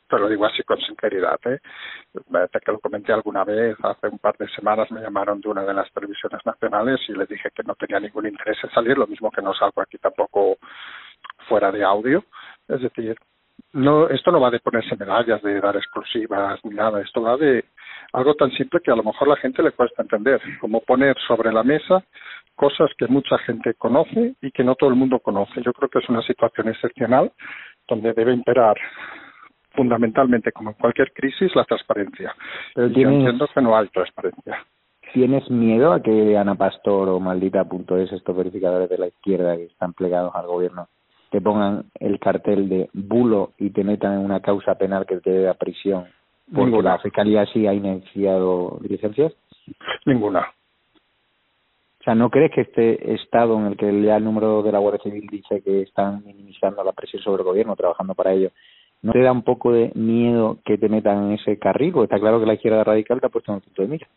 te 0.10 0.20
lo 0.20 0.28
digo 0.28 0.46
así 0.46 0.64
con 0.64 0.80
sinceridad. 0.80 1.40
¿eh? 1.46 1.60
que 2.14 2.72
lo 2.72 2.80
comenté 2.80 3.14
alguna 3.14 3.44
vez, 3.44 3.78
hace 3.82 4.08
un 4.10 4.20
par 4.20 4.38
de 4.38 4.48
semanas 4.50 4.92
me 4.92 5.02
llamaron 5.02 5.42
de 5.42 5.50
una 5.50 5.64
de 5.64 5.74
las 5.74 5.92
televisiones 5.92 6.46
nacionales 6.46 7.00
y 7.08 7.14
les 7.14 7.28
dije 7.28 7.50
que 7.56 7.64
no 7.64 7.74
tenía 7.76 8.00
ningún 8.00 8.28
interés 8.28 8.58
en 8.64 8.70
salir, 8.72 8.98
lo 8.98 9.08
mismo 9.08 9.32
que 9.32 9.42
no 9.42 9.54
salgo 9.54 9.82
aquí 9.82 9.98
tampoco 9.98 10.58
fuera 11.48 11.72
de 11.72 11.84
audio. 11.84 12.24
Es 12.68 12.82
decir, 12.82 13.18
no 13.74 14.08
esto 14.10 14.32
no 14.32 14.40
va 14.40 14.52
de 14.52 14.60
ponerse 14.60 14.96
medallas, 14.96 15.42
de 15.42 15.60
dar 15.60 15.76
exclusivas 15.76 16.60
ni 16.64 16.76
nada, 16.76 17.02
esto 17.02 17.22
va 17.22 17.38
de 17.38 17.66
algo 18.14 18.36
tan 18.36 18.52
simple 18.52 18.80
que 18.82 18.92
a 18.92 18.96
lo 18.96 19.04
mejor 19.04 19.28
a 19.28 19.32
la 19.32 19.38
gente 19.38 19.64
le 19.64 19.72
cuesta 19.72 20.04
entender, 20.04 20.40
como 20.60 20.82
poner 20.82 21.16
sobre 21.28 21.52
la 21.52 21.64
mesa 21.64 22.04
cosas 22.56 22.92
que 22.98 23.08
mucha 23.08 23.38
gente 23.40 23.74
conoce 23.74 24.36
y 24.42 24.52
que 24.52 24.64
no 24.64 24.76
todo 24.76 24.90
el 24.90 24.96
mundo 24.96 25.20
conoce. 25.20 25.62
Yo 25.64 25.74
creo 25.74 25.90
que 25.90 26.00
es 26.00 26.10
una 26.10 26.22
situación 26.22 26.70
excepcional 26.70 27.32
donde 27.88 28.14
debe 28.14 28.34
imperar 28.34 28.78
fundamentalmente, 29.72 30.52
como 30.52 30.70
en 30.70 30.76
cualquier 30.76 31.12
crisis, 31.14 31.56
la 31.56 31.66
transparencia. 31.66 32.36
Pero 32.76 32.88
yo 32.88 33.10
entiendo 33.10 33.48
que 33.54 33.62
no 33.62 33.76
hay 33.76 33.88
transparencia. 33.88 34.64
¿Tienes 35.14 35.50
miedo 35.50 35.94
a 35.94 36.02
que 36.02 36.38
Ana 36.38 36.56
Pastor 36.56 37.10
o 37.10 37.20
Maldita.es, 37.20 38.12
estos 38.12 38.36
verificadores 38.36 38.90
de 38.90 38.98
la 38.98 39.08
izquierda 39.08 39.56
que 39.56 39.66
están 39.66 39.94
plegados 39.94 40.34
al 40.36 40.48
gobierno, 40.48 40.88
te 41.34 41.42
pongan 41.42 41.86
el 42.00 42.20
cartel 42.20 42.70
de 42.70 42.92
bulo 42.94 43.54
y 43.58 43.72
te 43.72 43.84
metan 43.84 44.14
en 44.14 44.20
una 44.20 44.40
causa 44.40 44.76
penal 44.76 45.08
que 45.08 45.18
te 45.18 45.32
dé 45.32 45.50
a 45.50 45.56
prisión 45.56 46.06
porque 46.54 46.84
la 46.84 47.00
fiscalía 47.00 47.44
sí 47.48 47.66
ha 47.66 47.74
iniciado 47.74 48.78
diligencias? 48.82 49.34
Ninguna. 50.06 50.42
O 52.02 52.04
sea, 52.04 52.14
¿no 52.14 52.30
crees 52.30 52.52
que 52.52 52.62
este 52.62 53.16
estado 53.16 53.58
en 53.58 53.66
el 53.66 53.78
que 53.78 54.04
ya 54.04 54.18
el 54.18 54.24
número 54.24 54.62
de 54.62 54.72
la 54.72 54.78
Guardia 54.78 55.02
Civil 55.02 55.28
dice 55.32 55.64
que 55.64 55.82
están 55.82 56.24
minimizando 56.24 56.84
la 56.84 56.92
presión 56.92 57.24
sobre 57.24 57.42
el 57.42 57.48
gobierno, 57.48 57.76
trabajando 57.76 58.14
para 58.14 58.34
ello, 58.34 58.52
¿no 59.02 59.12
te 59.12 59.22
da 59.22 59.32
un 59.32 59.42
poco 59.42 59.72
de 59.72 59.92
miedo 59.96 60.60
que 60.64 60.78
te 60.78 60.88
metan 60.88 61.26
en 61.26 61.32
ese 61.40 61.58
carril? 61.58 61.94
Porque 61.94 62.14
está 62.14 62.20
claro 62.20 62.40
que 62.40 62.46
la 62.46 62.54
izquierda 62.54 62.84
radical 62.84 63.20
te 63.20 63.26
ha 63.26 63.30
puesto 63.30 63.52
en 63.52 63.56
el 63.56 63.64
punto 63.64 63.82
de 63.82 63.88
mira. 63.88 64.08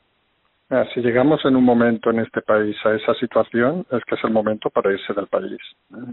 Si 0.92 1.00
llegamos 1.00 1.44
en 1.44 1.54
un 1.54 1.62
momento 1.62 2.11
en 2.11 2.18
este 2.18 2.42
país 2.42 2.76
a 2.85 2.94
esa 2.94 3.14
situación, 3.14 3.87
es 3.92 4.04
que 4.04 4.16
es 4.16 4.25
el 4.25 4.32
momento 4.32 4.68
para 4.68 4.92
irse 4.92 5.14
del 5.14 5.28
país. 5.28 5.58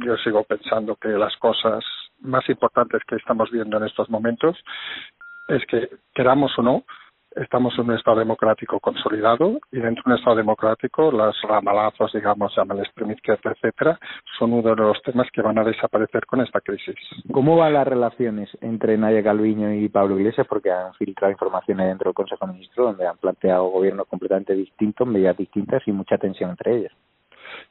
Yo 0.05 0.15
sigo 0.17 0.43
pensando 0.43 0.95
que 0.95 1.09
las 1.09 1.35
cosas 1.37 1.83
más 2.21 2.47
importantes 2.49 3.01
que 3.07 3.15
estamos 3.15 3.49
viendo 3.49 3.77
en 3.77 3.85
estos 3.85 4.11
momentos 4.11 4.63
es 5.47 5.65
que, 5.65 5.89
queramos 6.13 6.57
o 6.59 6.61
no, 6.61 6.83
estamos 7.35 7.73
en 7.77 7.89
un 7.89 7.95
Estado 7.95 8.19
democrático 8.19 8.79
consolidado 8.79 9.59
y 9.71 9.79
dentro 9.79 10.03
de 10.05 10.11
un 10.11 10.17
Estado 10.17 10.35
democrático 10.37 11.11
las 11.11 11.35
ramalazos, 11.41 12.11
digamos, 12.13 12.53
llaman 12.55 12.79
extrema 12.79 13.13
izquierda, 13.13 13.51
etcétera, 13.51 13.99
son 14.37 14.53
uno 14.53 14.75
de 14.75 14.75
los 14.75 15.01
temas 15.03 15.27
que 15.31 15.41
van 15.41 15.57
a 15.57 15.63
desaparecer 15.63 16.25
con 16.25 16.41
esta 16.41 16.61
crisis. 16.61 16.95
¿Cómo 17.31 17.57
van 17.57 17.73
las 17.73 17.87
relaciones 17.87 18.49
entre 18.61 18.97
Nadia 18.97 19.23
Calviño 19.23 19.73
y 19.73 19.89
Pablo 19.89 20.17
Iglesias? 20.17 20.47
Porque 20.47 20.71
han 20.71 20.93
filtrado 20.93 21.31
informaciones 21.31 21.87
dentro 21.87 22.09
del 22.09 22.15
Consejo 22.15 22.45
de 22.45 22.53
Ministros 22.53 22.87
donde 22.87 23.07
han 23.07 23.17
planteado 23.17 23.65
gobiernos 23.65 24.07
completamente 24.07 24.53
distintos, 24.53 25.07
medidas 25.07 25.37
distintas 25.37 25.81
y 25.85 25.91
mucha 25.91 26.17
tensión 26.17 26.51
entre 26.51 26.77
ellos. 26.77 26.91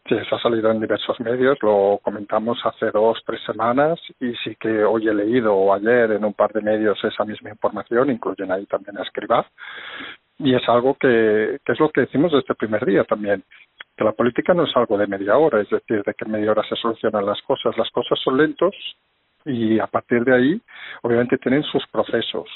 Sí, 0.08 0.16
eso 0.16 0.34
ha 0.34 0.40
salido 0.40 0.70
en 0.70 0.80
diversos 0.80 1.18
medios, 1.20 1.56
lo 1.62 2.00
comentamos 2.02 2.58
hace 2.64 2.90
dos, 2.90 3.22
tres 3.24 3.40
semanas 3.46 4.00
y 4.18 4.34
sí 4.42 4.56
que 4.56 4.82
hoy 4.84 5.08
he 5.08 5.14
leído 5.14 5.72
ayer 5.72 6.12
en 6.12 6.24
un 6.24 6.34
par 6.34 6.52
de 6.52 6.60
medios 6.60 6.98
esa 7.04 7.24
misma 7.24 7.50
información, 7.50 8.10
incluyen 8.10 8.50
ahí 8.50 8.66
también 8.66 8.98
a 8.98 9.02
Escribá, 9.02 9.46
y 10.38 10.54
es 10.54 10.68
algo 10.68 10.94
que, 10.94 11.60
que 11.64 11.72
es 11.72 11.78
lo 11.78 11.90
que 11.90 12.02
decimos 12.02 12.32
desde 12.32 12.46
el 12.48 12.56
primer 12.56 12.84
día 12.84 13.04
también, 13.04 13.44
que 13.96 14.04
la 14.04 14.12
política 14.12 14.54
no 14.54 14.64
es 14.64 14.76
algo 14.76 14.98
de 14.98 15.06
media 15.06 15.36
hora, 15.36 15.60
es 15.60 15.70
decir, 15.70 16.02
de 16.02 16.14
que 16.14 16.24
en 16.24 16.32
media 16.32 16.50
hora 16.50 16.64
se 16.68 16.74
solucionan 16.76 17.24
las 17.24 17.40
cosas, 17.42 17.76
las 17.78 17.90
cosas 17.90 18.18
son 18.24 18.38
lentos 18.38 18.74
y 19.44 19.78
a 19.78 19.86
partir 19.86 20.24
de 20.24 20.34
ahí 20.34 20.60
obviamente 21.02 21.38
tienen 21.38 21.62
sus 21.62 21.86
procesos. 21.86 22.48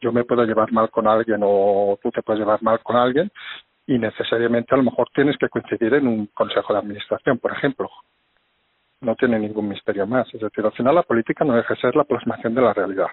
Yo 0.00 0.12
me 0.12 0.24
puedo 0.24 0.44
llevar 0.44 0.72
mal 0.72 0.90
con 0.90 1.06
alguien 1.06 1.40
o 1.42 1.98
tú 2.02 2.10
te 2.10 2.22
puedes 2.22 2.40
llevar 2.40 2.62
mal 2.62 2.80
con 2.80 2.96
alguien 2.96 3.30
y 3.86 3.98
necesariamente 3.98 4.74
a 4.74 4.78
lo 4.78 4.84
mejor 4.84 5.08
tienes 5.14 5.36
que 5.36 5.48
coincidir 5.48 5.94
en 5.94 6.06
un 6.06 6.26
consejo 6.26 6.72
de 6.72 6.78
administración, 6.78 7.38
por 7.38 7.52
ejemplo. 7.52 7.88
No 9.00 9.16
tiene 9.16 9.38
ningún 9.38 9.68
misterio 9.68 10.06
más. 10.06 10.32
Es 10.34 10.40
decir, 10.40 10.64
al 10.64 10.72
final 10.72 10.94
la 10.94 11.02
política 11.02 11.44
no 11.44 11.54
deja 11.54 11.74
de 11.74 11.80
ser 11.80 11.96
la 11.96 12.04
plasmación 12.04 12.54
de 12.54 12.60
la 12.62 12.74
realidad. 12.74 13.08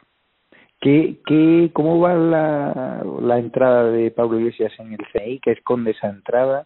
¿Qué, 0.80 1.18
qué, 1.26 1.72
¿Cómo 1.74 2.00
va 2.00 2.14
la, 2.14 3.04
la 3.22 3.40
entrada 3.40 3.86
de 3.86 4.12
Pablo 4.12 4.40
Iglesias 4.40 4.74
en 4.78 4.94
el 4.94 5.00
CNI? 5.12 5.40
¿Qué 5.40 5.52
esconde 5.52 5.92
esa 5.92 6.08
entrada? 6.08 6.66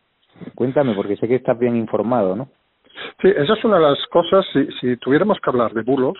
Cuéntame, 0.55 0.93
porque 0.95 1.15
sé 1.17 1.27
que 1.27 1.35
estás 1.35 1.57
bien 1.57 1.77
informado, 1.77 2.35
¿no? 2.35 2.49
Sí, 3.21 3.29
esa 3.29 3.53
es 3.53 3.63
una 3.63 3.77
de 3.77 3.83
las 3.83 4.05
cosas, 4.07 4.45
si, 4.51 4.67
si 4.79 4.97
tuviéramos 4.97 5.39
que 5.39 5.49
hablar 5.49 5.73
de 5.73 5.81
bulos, 5.81 6.17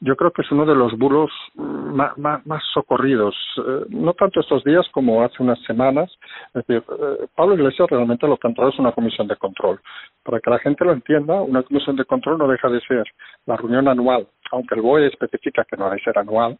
yo 0.00 0.14
creo 0.16 0.30
que 0.30 0.42
es 0.42 0.50
uno 0.50 0.66
de 0.66 0.74
los 0.74 0.96
bulos 0.98 1.30
más, 1.54 2.62
socorridos, 2.74 3.34
eh, 3.58 3.86
no 3.88 4.12
tanto 4.12 4.40
estos 4.40 4.62
días 4.64 4.86
como 4.92 5.22
hace 5.22 5.42
unas 5.42 5.58
semanas. 5.62 6.10
Es 6.54 6.66
decir, 6.66 6.82
eh, 6.88 7.26
Pablo 7.34 7.54
Iglesias 7.54 7.88
realmente 7.90 8.28
lo 8.28 8.36
que 8.36 8.46
ha 8.46 8.50
entrado 8.50 8.70
es 8.70 8.78
una 8.78 8.92
comisión 8.92 9.26
de 9.26 9.36
control. 9.36 9.80
Para 10.22 10.40
que 10.40 10.50
la 10.50 10.58
gente 10.58 10.84
lo 10.84 10.92
entienda, 10.92 11.40
una 11.40 11.62
comisión 11.62 11.96
de 11.96 12.04
control 12.04 12.38
no 12.38 12.48
deja 12.48 12.68
de 12.68 12.80
ser 12.80 13.04
la 13.46 13.56
reunión 13.56 13.88
anual, 13.88 14.26
aunque 14.52 14.74
el 14.74 14.82
BOE 14.82 15.06
especifica 15.06 15.64
que 15.64 15.76
no 15.76 15.88
debe 15.88 16.02
ser 16.02 16.18
anual, 16.18 16.58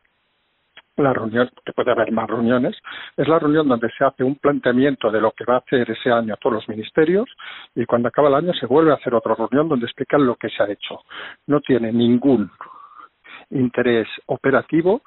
la 0.96 1.12
reunión, 1.12 1.50
que 1.64 1.72
puede 1.72 1.90
haber 1.90 2.10
más 2.10 2.26
reuniones, 2.26 2.74
es 3.18 3.28
la 3.28 3.38
reunión 3.38 3.68
donde 3.68 3.90
se 3.98 4.04
hace 4.04 4.24
un 4.24 4.36
planteamiento 4.36 5.10
de 5.10 5.20
lo 5.20 5.32
que 5.32 5.44
va 5.44 5.56
a 5.56 5.58
hacer 5.58 5.90
ese 5.90 6.10
año 6.10 6.32
a 6.32 6.36
todos 6.38 6.54
los 6.54 6.68
ministerios 6.68 7.28
y 7.74 7.84
cuando 7.84 8.08
acaba 8.08 8.28
el 8.28 8.34
año 8.34 8.54
se 8.54 8.64
vuelve 8.64 8.92
a 8.92 8.94
hacer 8.94 9.14
otra 9.14 9.34
reunión 9.34 9.68
donde 9.68 9.84
explican 9.84 10.24
lo 10.24 10.36
que 10.36 10.48
se 10.48 10.62
ha 10.62 10.70
hecho. 10.70 11.00
No 11.46 11.60
tiene 11.60 11.92
ningún 11.92 12.50
interés 13.50 14.08
operativo, 14.26 15.02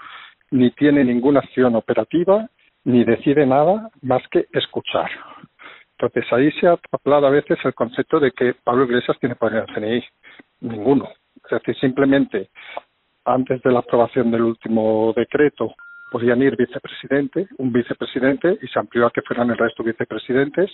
ni 0.51 0.71
tiene 0.71 1.03
ninguna 1.03 1.39
acción 1.39 1.75
operativa, 1.75 2.47
ni 2.83 3.03
decide 3.03 3.45
nada 3.45 3.89
más 4.01 4.21
que 4.29 4.47
escuchar. 4.53 5.09
Entonces 5.97 6.31
ahí 6.31 6.51
se 6.53 6.67
ha 6.67 6.77
hablado 6.91 7.27
a 7.27 7.31
veces 7.31 7.57
el 7.63 7.73
concepto 7.73 8.19
de 8.19 8.31
que 8.31 8.55
Pablo 8.63 8.85
Iglesias 8.85 9.17
tiene 9.19 9.35
poder 9.35 9.65
en 9.75 9.83
el 9.83 9.99
CNI. 9.99 10.03
Ninguno. 10.61 11.09
Es 11.43 11.51
decir, 11.51 11.75
simplemente 11.79 12.49
antes 13.25 13.61
de 13.61 13.71
la 13.71 13.79
aprobación 13.79 14.31
del 14.31 14.43
último 14.43 15.13
decreto 15.15 15.75
podían 16.11 16.41
ir 16.41 16.55
vicepresidente, 16.55 17.47
un 17.57 17.71
vicepresidente, 17.71 18.57
y 18.61 18.67
se 18.67 18.79
amplió 18.79 19.05
a 19.05 19.11
que 19.11 19.21
fueran 19.21 19.51
el 19.51 19.57
resto 19.57 19.83
vicepresidentes. 19.83 20.71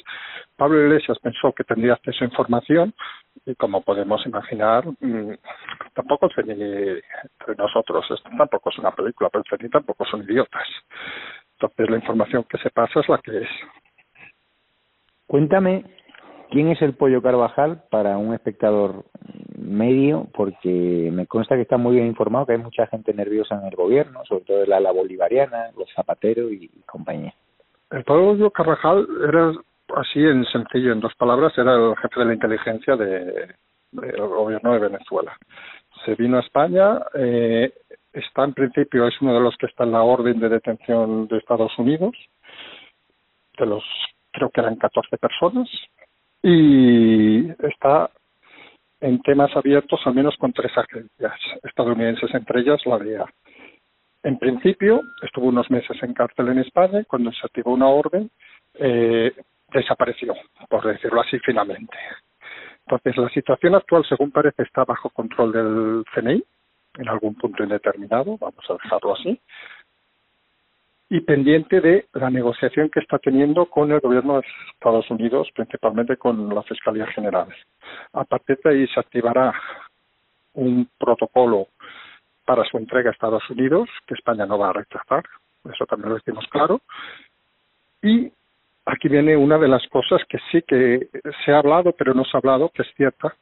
Pablo 0.56 0.82
Iglesias 0.82 1.18
pensó 1.22 1.52
que 1.52 1.64
tendría 1.64 1.94
acceso 1.94 2.24
a 2.24 2.28
información 2.28 2.94
y 3.46 3.56
como 3.56 3.82
podemos 3.82 4.26
imaginar, 4.26 4.86
mm, 5.00 5.34
tampoco 5.94 6.30
el 6.38 6.50
entre 6.50 7.56
nosotros, 7.58 8.06
esto 8.10 8.30
tampoco 8.38 8.70
es 8.70 8.80
una 8.80 8.92
película, 8.92 9.30
pero 9.30 9.44
el 9.46 9.58
CNI 9.58 9.70
tampoco 9.70 10.06
son 10.06 10.24
idiotas. 10.24 10.68
Entonces 11.54 11.90
la 11.90 11.98
información 11.98 12.44
que 12.50 12.58
se 12.58 12.70
pasa 12.70 13.00
es 13.00 13.10
la 13.10 13.20
que 13.20 13.38
es. 13.38 13.50
Cuéntame 15.28 15.86
quién 16.50 16.70
es 16.70 16.82
el 16.82 16.94
Pollo 16.94 17.22
Carvajal 17.22 17.84
para 17.90 18.18
un 18.18 18.34
espectador 18.34 19.06
medio, 19.58 20.28
porque 20.34 21.10
me 21.12 21.28
consta 21.28 21.56
que 21.56 21.62
está 21.62 21.78
muy 21.78 21.96
bien 21.96 22.08
informado, 22.08 22.46
que 22.46 22.54
hay 22.54 22.60
mucha 22.60 22.88
gente 22.88 23.14
nerviosa 23.14 23.56
en 23.56 23.68
el 23.68 23.76
gobierno, 23.76 24.24
sobre 24.26 24.46
todo 24.46 24.64
el 24.64 24.74
ala 24.74 24.92
bolivariana, 24.92 25.72
los 25.78 25.92
zapateros 25.94 26.52
y, 26.52 26.70
compañía. 26.86 27.34
El 27.92 28.04
Pablo 28.04 28.50
Carvajal 28.52 29.08
era, 29.28 29.54
así 29.96 30.20
en 30.20 30.46
sencillo, 30.46 30.92
en 30.92 31.00
dos 31.00 31.14
palabras, 31.16 31.54
era 31.58 31.76
el 31.76 31.96
jefe 31.98 32.20
de 32.20 32.26
la 32.26 32.34
inteligencia 32.34 32.96
de, 32.96 33.56
del 33.92 34.28
gobierno 34.28 34.74
de 34.74 34.80
Venezuela. 34.80 35.36
Se 36.06 36.16
vino 36.16 36.38
a 36.38 36.42
España, 36.42 37.02
eh, 37.14 37.74
está 38.14 38.44
en 38.44 38.54
principio, 38.54 39.08
es 39.08 39.20
uno 39.22 39.34
de 39.34 39.42
los 39.42 39.56
que 39.58 39.68
está 39.68 39.84
en 39.84 39.92
la 39.92 40.04
orden 40.04 40.40
de 40.40 40.50
detención 40.50 41.28
de 41.28 41.38
Estados 41.38 41.78
Unidos, 41.78 42.16
de 43.58 43.66
los 43.66 43.84
creo 44.32 44.50
que 44.50 44.62
eran 44.62 44.76
14 44.76 45.18
personas, 45.18 45.70
y 46.44 47.50
está 47.66 48.10
en 49.02 49.22
temas 49.22 49.56
abiertos 49.56 50.00
al 50.06 50.14
menos 50.14 50.36
con 50.38 50.54
tres 50.54 50.72
agencias 50.78 51.34
estadounidenses, 51.64 52.34
entre 52.34 52.62
ellas 52.62 52.86
la 52.86 52.98
DEA. 52.98 53.26
En 54.24 54.40
principio, 54.40 55.02
estuvo 55.22 55.48
unos 55.48 55.70
meses 55.70 56.02
en 56.02 56.14
cárcel 56.14 56.50
en 56.50 56.60
España 56.60 57.04
cuando 57.08 57.32
se 57.32 57.46
activó 57.46 57.74
una 57.74 57.88
orden, 57.88 58.32
eh, 58.74 59.32
desapareció, 59.76 60.34
por 60.70 60.86
decirlo 60.86 61.22
así 61.22 61.38
finalmente. 61.40 61.98
Entonces, 62.88 63.18
la 63.18 63.30
situación 63.30 63.76
actual, 63.76 64.06
según 64.08 64.32
parece, 64.32 64.64
está 64.64 64.86
bajo 64.86 65.10
control 65.10 65.52
del 65.52 66.04
CNI, 66.14 66.44
en 66.98 67.10
algún 67.10 67.36
punto 67.36 67.64
indeterminado, 67.64 68.38
vamos 68.38 68.64
a 68.70 68.74
dejarlo 68.74 69.14
así, 69.14 69.40
y 71.10 71.20
pendiente 71.22 71.82
de 71.82 72.08
la 72.14 72.30
negociación 72.30 72.90
que 72.90 73.00
está 73.00 73.20
teniendo 73.20 73.68
con 73.68 73.92
el 73.92 74.00
gobierno 74.00 74.36
de 74.36 74.48
Estados 74.74 75.10
Unidos, 75.12 75.50
principalmente 75.54 76.18
con 76.18 76.54
la 76.54 76.64
Fiscalía 76.64 77.06
General. 77.08 77.48
A 78.14 78.24
partir 78.24 78.60
de 78.64 78.70
ahí 78.72 78.88
se 78.88 79.00
activará 79.00 79.54
un 80.54 80.90
protocolo 80.98 81.68
para 82.46 82.64
su 82.66 82.78
entrega 82.78 83.10
a 83.10 83.14
Estados 83.14 83.48
Unidos, 83.50 83.90
que 84.08 84.16
España 84.16 84.46
no 84.46 84.58
va 84.58 84.70
a 84.70 84.74
rechazar, 84.74 85.24
eso 85.72 85.86
también 85.86 86.10
lo 86.10 86.16
decimos 86.16 86.46
claro. 86.50 86.82
Y 88.02 88.32
aquí 89.06 89.10
viene 89.12 89.38
una 89.38 89.60
de 89.60 89.68
las 89.68 89.86
cosas 89.90 90.22
que 90.28 90.40
sí 90.52 90.64
que 90.64 91.10
se 91.46 91.52
ha 91.52 91.60
hablado, 91.60 91.92
pero 91.92 92.16
no 92.16 92.24
se 92.24 92.32
ha 92.34 92.40
hablado, 92.40 92.70
que 92.70 92.82
es 92.82 92.88
cierta, 92.96 93.36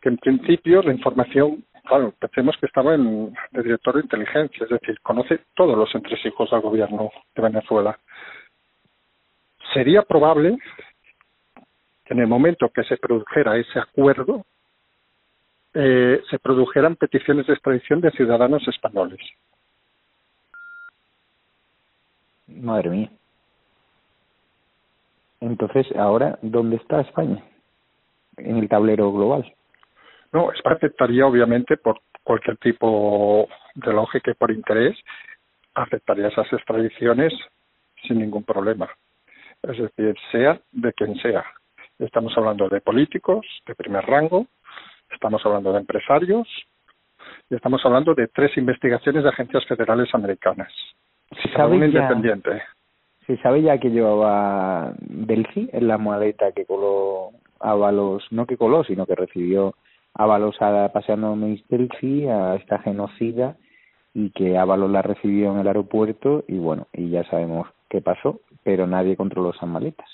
que 0.00 0.08
en 0.08 0.16
principio 0.16 0.82
la 0.82 0.92
información 0.92 1.62
claro, 1.84 2.14
pensemos 2.18 2.56
que 2.58 2.66
estaba 2.66 2.94
en 2.94 3.34
de 3.50 3.62
director 3.62 3.94
de 3.94 4.02
inteligencia, 4.02 4.64
es 4.64 4.70
decir, 4.70 4.98
conoce 5.02 5.40
todos 5.54 5.76
los 5.76 5.94
entresijos 5.94 6.50
del 6.50 6.60
gobierno 6.60 7.10
de 7.34 7.42
Venezuela. 7.42 7.98
Sería 9.74 10.02
probable 10.02 10.56
que 12.04 12.14
en 12.14 12.20
el 12.20 12.26
momento 12.26 12.70
que 12.70 12.84
se 12.84 12.96
produjera 12.96 13.58
ese 13.58 13.78
acuerdo, 13.78 14.46
eh, 15.74 16.22
se 16.30 16.38
produjeran 16.38 16.96
peticiones 16.96 17.46
de 17.46 17.54
extradición 17.54 18.00
de 18.00 18.10
ciudadanos 18.12 18.66
españoles. 18.68 19.20
Madre 22.46 22.90
mía. 22.90 23.10
Entonces, 25.42 25.86
ahora, 25.96 26.38
¿dónde 26.40 26.76
está 26.76 27.00
España? 27.00 27.42
En 28.36 28.58
el 28.58 28.68
tablero 28.68 29.12
global. 29.12 29.52
No, 30.32 30.52
España 30.52 30.76
aceptaría, 30.76 31.26
obviamente, 31.26 31.76
por 31.76 32.00
cualquier 32.22 32.56
tipo 32.58 33.48
de 33.74 33.92
lógica 33.92 34.30
y 34.30 34.34
por 34.34 34.52
interés, 34.52 34.96
aceptaría 35.74 36.28
esas 36.28 36.50
extradiciones 36.52 37.32
sin 38.06 38.20
ningún 38.20 38.44
problema. 38.44 38.88
Es 39.62 39.78
decir, 39.78 40.14
sea 40.30 40.60
de 40.70 40.92
quien 40.92 41.16
sea. 41.16 41.44
Estamos 41.98 42.32
hablando 42.36 42.68
de 42.68 42.80
políticos 42.80 43.44
de 43.66 43.74
primer 43.74 44.04
rango, 44.06 44.46
estamos 45.10 45.44
hablando 45.44 45.72
de 45.72 45.80
empresarios 45.80 46.48
y 47.50 47.56
estamos 47.56 47.84
hablando 47.84 48.14
de 48.14 48.28
tres 48.28 48.56
investigaciones 48.56 49.24
de 49.24 49.28
agencias 49.28 49.66
federales 49.66 50.14
americanas. 50.14 50.72
Si 51.42 51.48
sabe 51.50 51.78
ya, 51.78 51.86
independiente. 51.86 52.62
¿Se 53.26 53.36
sabe 53.38 53.62
ya 53.62 53.78
que 53.78 53.90
llevaba 53.90 54.92
Delphi 54.98 55.70
en 55.72 55.88
la 55.88 55.98
maleta 55.98 56.52
que 56.52 56.66
coló 56.66 57.30
Ábalos, 57.60 58.26
no 58.30 58.46
que 58.46 58.56
coló, 58.56 58.82
sino 58.84 59.06
que 59.06 59.14
recibió 59.14 59.74
Ábalos 60.14 60.60
a 60.60 60.90
paseando 60.92 61.36
Mistelfi 61.36 62.26
a 62.26 62.56
esta 62.56 62.78
genocida 62.80 63.56
y 64.14 64.30
que 64.30 64.58
Ábalos 64.58 64.90
la 64.90 65.02
recibió 65.02 65.52
en 65.52 65.60
el 65.60 65.68
aeropuerto 65.68 66.44
y 66.48 66.58
bueno, 66.58 66.86
y 66.92 67.10
ya 67.10 67.24
sabemos 67.30 67.68
qué 67.88 68.00
pasó, 68.00 68.40
pero 68.62 68.86
nadie 68.86 69.16
controló 69.16 69.50
esas 69.50 69.68
maletas. 69.68 70.08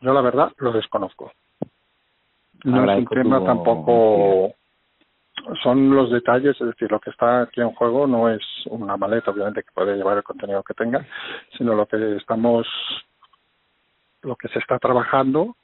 Yo 0.00 0.12
la 0.12 0.20
verdad 0.20 0.52
lo 0.58 0.72
desconozco. 0.72 1.32
No 2.64 2.90
es 2.90 2.98
un 2.98 3.06
tema 3.06 3.44
tampoco 3.44 4.54
son 5.62 5.94
los 5.94 6.10
detalles, 6.10 6.60
es 6.60 6.66
decir, 6.66 6.90
lo 6.90 7.00
que 7.00 7.10
está 7.10 7.42
aquí 7.42 7.60
en 7.60 7.72
juego 7.72 8.06
no 8.06 8.28
es 8.28 8.42
una 8.66 8.96
maleta, 8.96 9.30
obviamente, 9.30 9.62
que 9.62 9.72
puede 9.72 9.96
llevar 9.96 10.18
el 10.18 10.22
contenido 10.22 10.62
que 10.62 10.74
tenga, 10.74 11.06
sino 11.56 11.74
lo 11.74 11.86
que 11.86 12.16
estamos, 12.16 12.66
lo 14.22 14.36
que 14.36 14.48
se 14.48 14.58
está 14.58 14.78
trabajando 14.78 15.56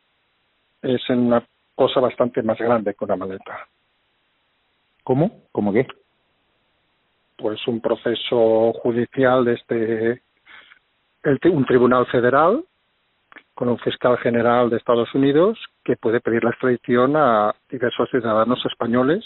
es 0.83 1.03
en 1.09 1.27
una 1.27 1.45
cosa 1.75 2.01
bastante 2.01 2.43
más 2.43 2.59
grande 2.59 2.95
que 2.95 3.05
una 3.05 3.17
maleta. 3.17 3.67
¿Cómo? 5.03 5.43
¿Cómo 5.53 5.73
qué? 5.73 5.87
Pues 7.37 7.67
un 7.67 7.81
proceso 7.81 8.73
judicial 8.75 9.45
de 9.45 9.53
este, 9.55 10.23
el, 11.25 11.41
un 11.53 11.65
tribunal 11.65 12.07
federal 12.07 12.65
con 13.55 13.69
un 13.69 13.79
fiscal 13.79 14.19
general 14.19 14.71
de 14.71 14.77
Estados 14.77 15.15
Unidos 15.15 15.59
que 15.85 15.97
puede 15.97 16.21
pedir 16.21 16.43
la 16.43 16.51
extradición 16.51 17.17
a 17.17 17.55
diversos 17.71 18.11
ciudadanos 18.11 18.65
españoles, 18.67 19.25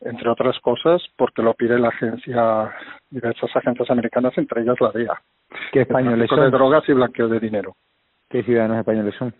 entre 0.00 0.28
otras 0.28 0.58
cosas, 0.60 1.02
porque 1.16 1.42
lo 1.42 1.54
pide 1.54 1.78
la 1.78 1.88
agencia, 1.88 2.72
diversas 3.10 3.54
agencias 3.54 3.90
americanas, 3.90 4.36
entre 4.36 4.62
ellas 4.62 4.80
la 4.80 4.90
DEA. 4.92 5.22
¿Qué 5.72 5.82
españoles 5.82 6.28
son? 6.28 6.40
de 6.40 6.50
drogas 6.50 6.88
y 6.88 6.92
blanqueo 6.92 7.28
de 7.28 7.40
dinero. 7.40 7.76
¿Qué 8.28 8.42
ciudadanos 8.42 8.78
españoles 8.78 9.14
son? 9.18 9.34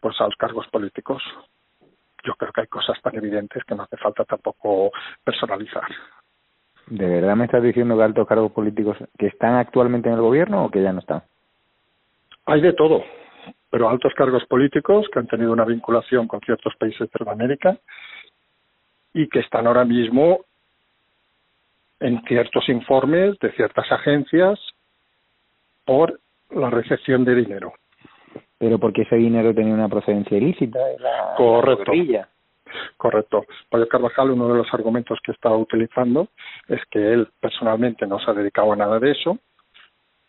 Pues 0.00 0.20
a 0.20 0.24
los 0.24 0.36
cargos 0.36 0.66
políticos. 0.68 1.22
Yo 2.24 2.34
creo 2.34 2.52
que 2.52 2.62
hay 2.62 2.66
cosas 2.66 3.00
tan 3.00 3.16
evidentes 3.16 3.64
que 3.64 3.74
no 3.74 3.84
hace 3.84 3.96
falta 3.96 4.24
tampoco 4.24 4.90
personalizar. 5.24 5.84
¿De 6.86 7.06
verdad 7.06 7.36
me 7.36 7.44
estás 7.44 7.62
diciendo 7.62 7.96
que 7.96 8.02
altos 8.02 8.26
cargos 8.26 8.52
políticos 8.52 8.96
que 9.18 9.26
están 9.26 9.54
actualmente 9.54 10.08
en 10.08 10.16
el 10.16 10.20
gobierno 10.20 10.64
o 10.64 10.70
que 10.70 10.82
ya 10.82 10.92
no 10.92 11.00
están? 11.00 11.22
Hay 12.46 12.60
de 12.60 12.72
todo, 12.72 13.04
pero 13.70 13.88
altos 13.88 14.12
cargos 14.14 14.44
políticos 14.46 15.06
que 15.12 15.18
han 15.18 15.26
tenido 15.26 15.52
una 15.52 15.64
vinculación 15.64 16.26
con 16.26 16.40
ciertos 16.40 16.74
países 16.76 17.08
de 17.10 17.30
América 17.30 17.78
y 19.14 19.28
que 19.28 19.40
están 19.40 19.66
ahora 19.66 19.84
mismo 19.84 20.40
en 22.00 22.22
ciertos 22.22 22.68
informes 22.68 23.38
de 23.40 23.52
ciertas 23.52 23.90
agencias 23.90 24.58
por 25.84 26.20
la 26.50 26.70
recepción 26.70 27.24
de 27.24 27.34
dinero. 27.34 27.72
Pero 28.58 28.78
porque 28.78 29.02
ese 29.02 29.16
dinero 29.16 29.54
tenía 29.54 29.74
una 29.74 29.88
procedencia 29.88 30.36
ilícita 30.36 30.84
de 30.84 30.98
la 30.98 31.34
Correcto. 31.36 31.92
Correcto. 32.96 33.44
Pablo 33.70 33.88
Carvajal, 33.88 34.30
uno 34.30 34.48
de 34.48 34.58
los 34.58 34.74
argumentos 34.74 35.18
que 35.24 35.32
estaba 35.32 35.56
utilizando 35.56 36.28
es 36.68 36.80
que 36.90 37.12
él 37.12 37.28
personalmente 37.40 38.06
no 38.06 38.18
se 38.18 38.30
ha 38.30 38.34
dedicado 38.34 38.72
a 38.72 38.76
nada 38.76 38.98
de 38.98 39.12
eso, 39.12 39.38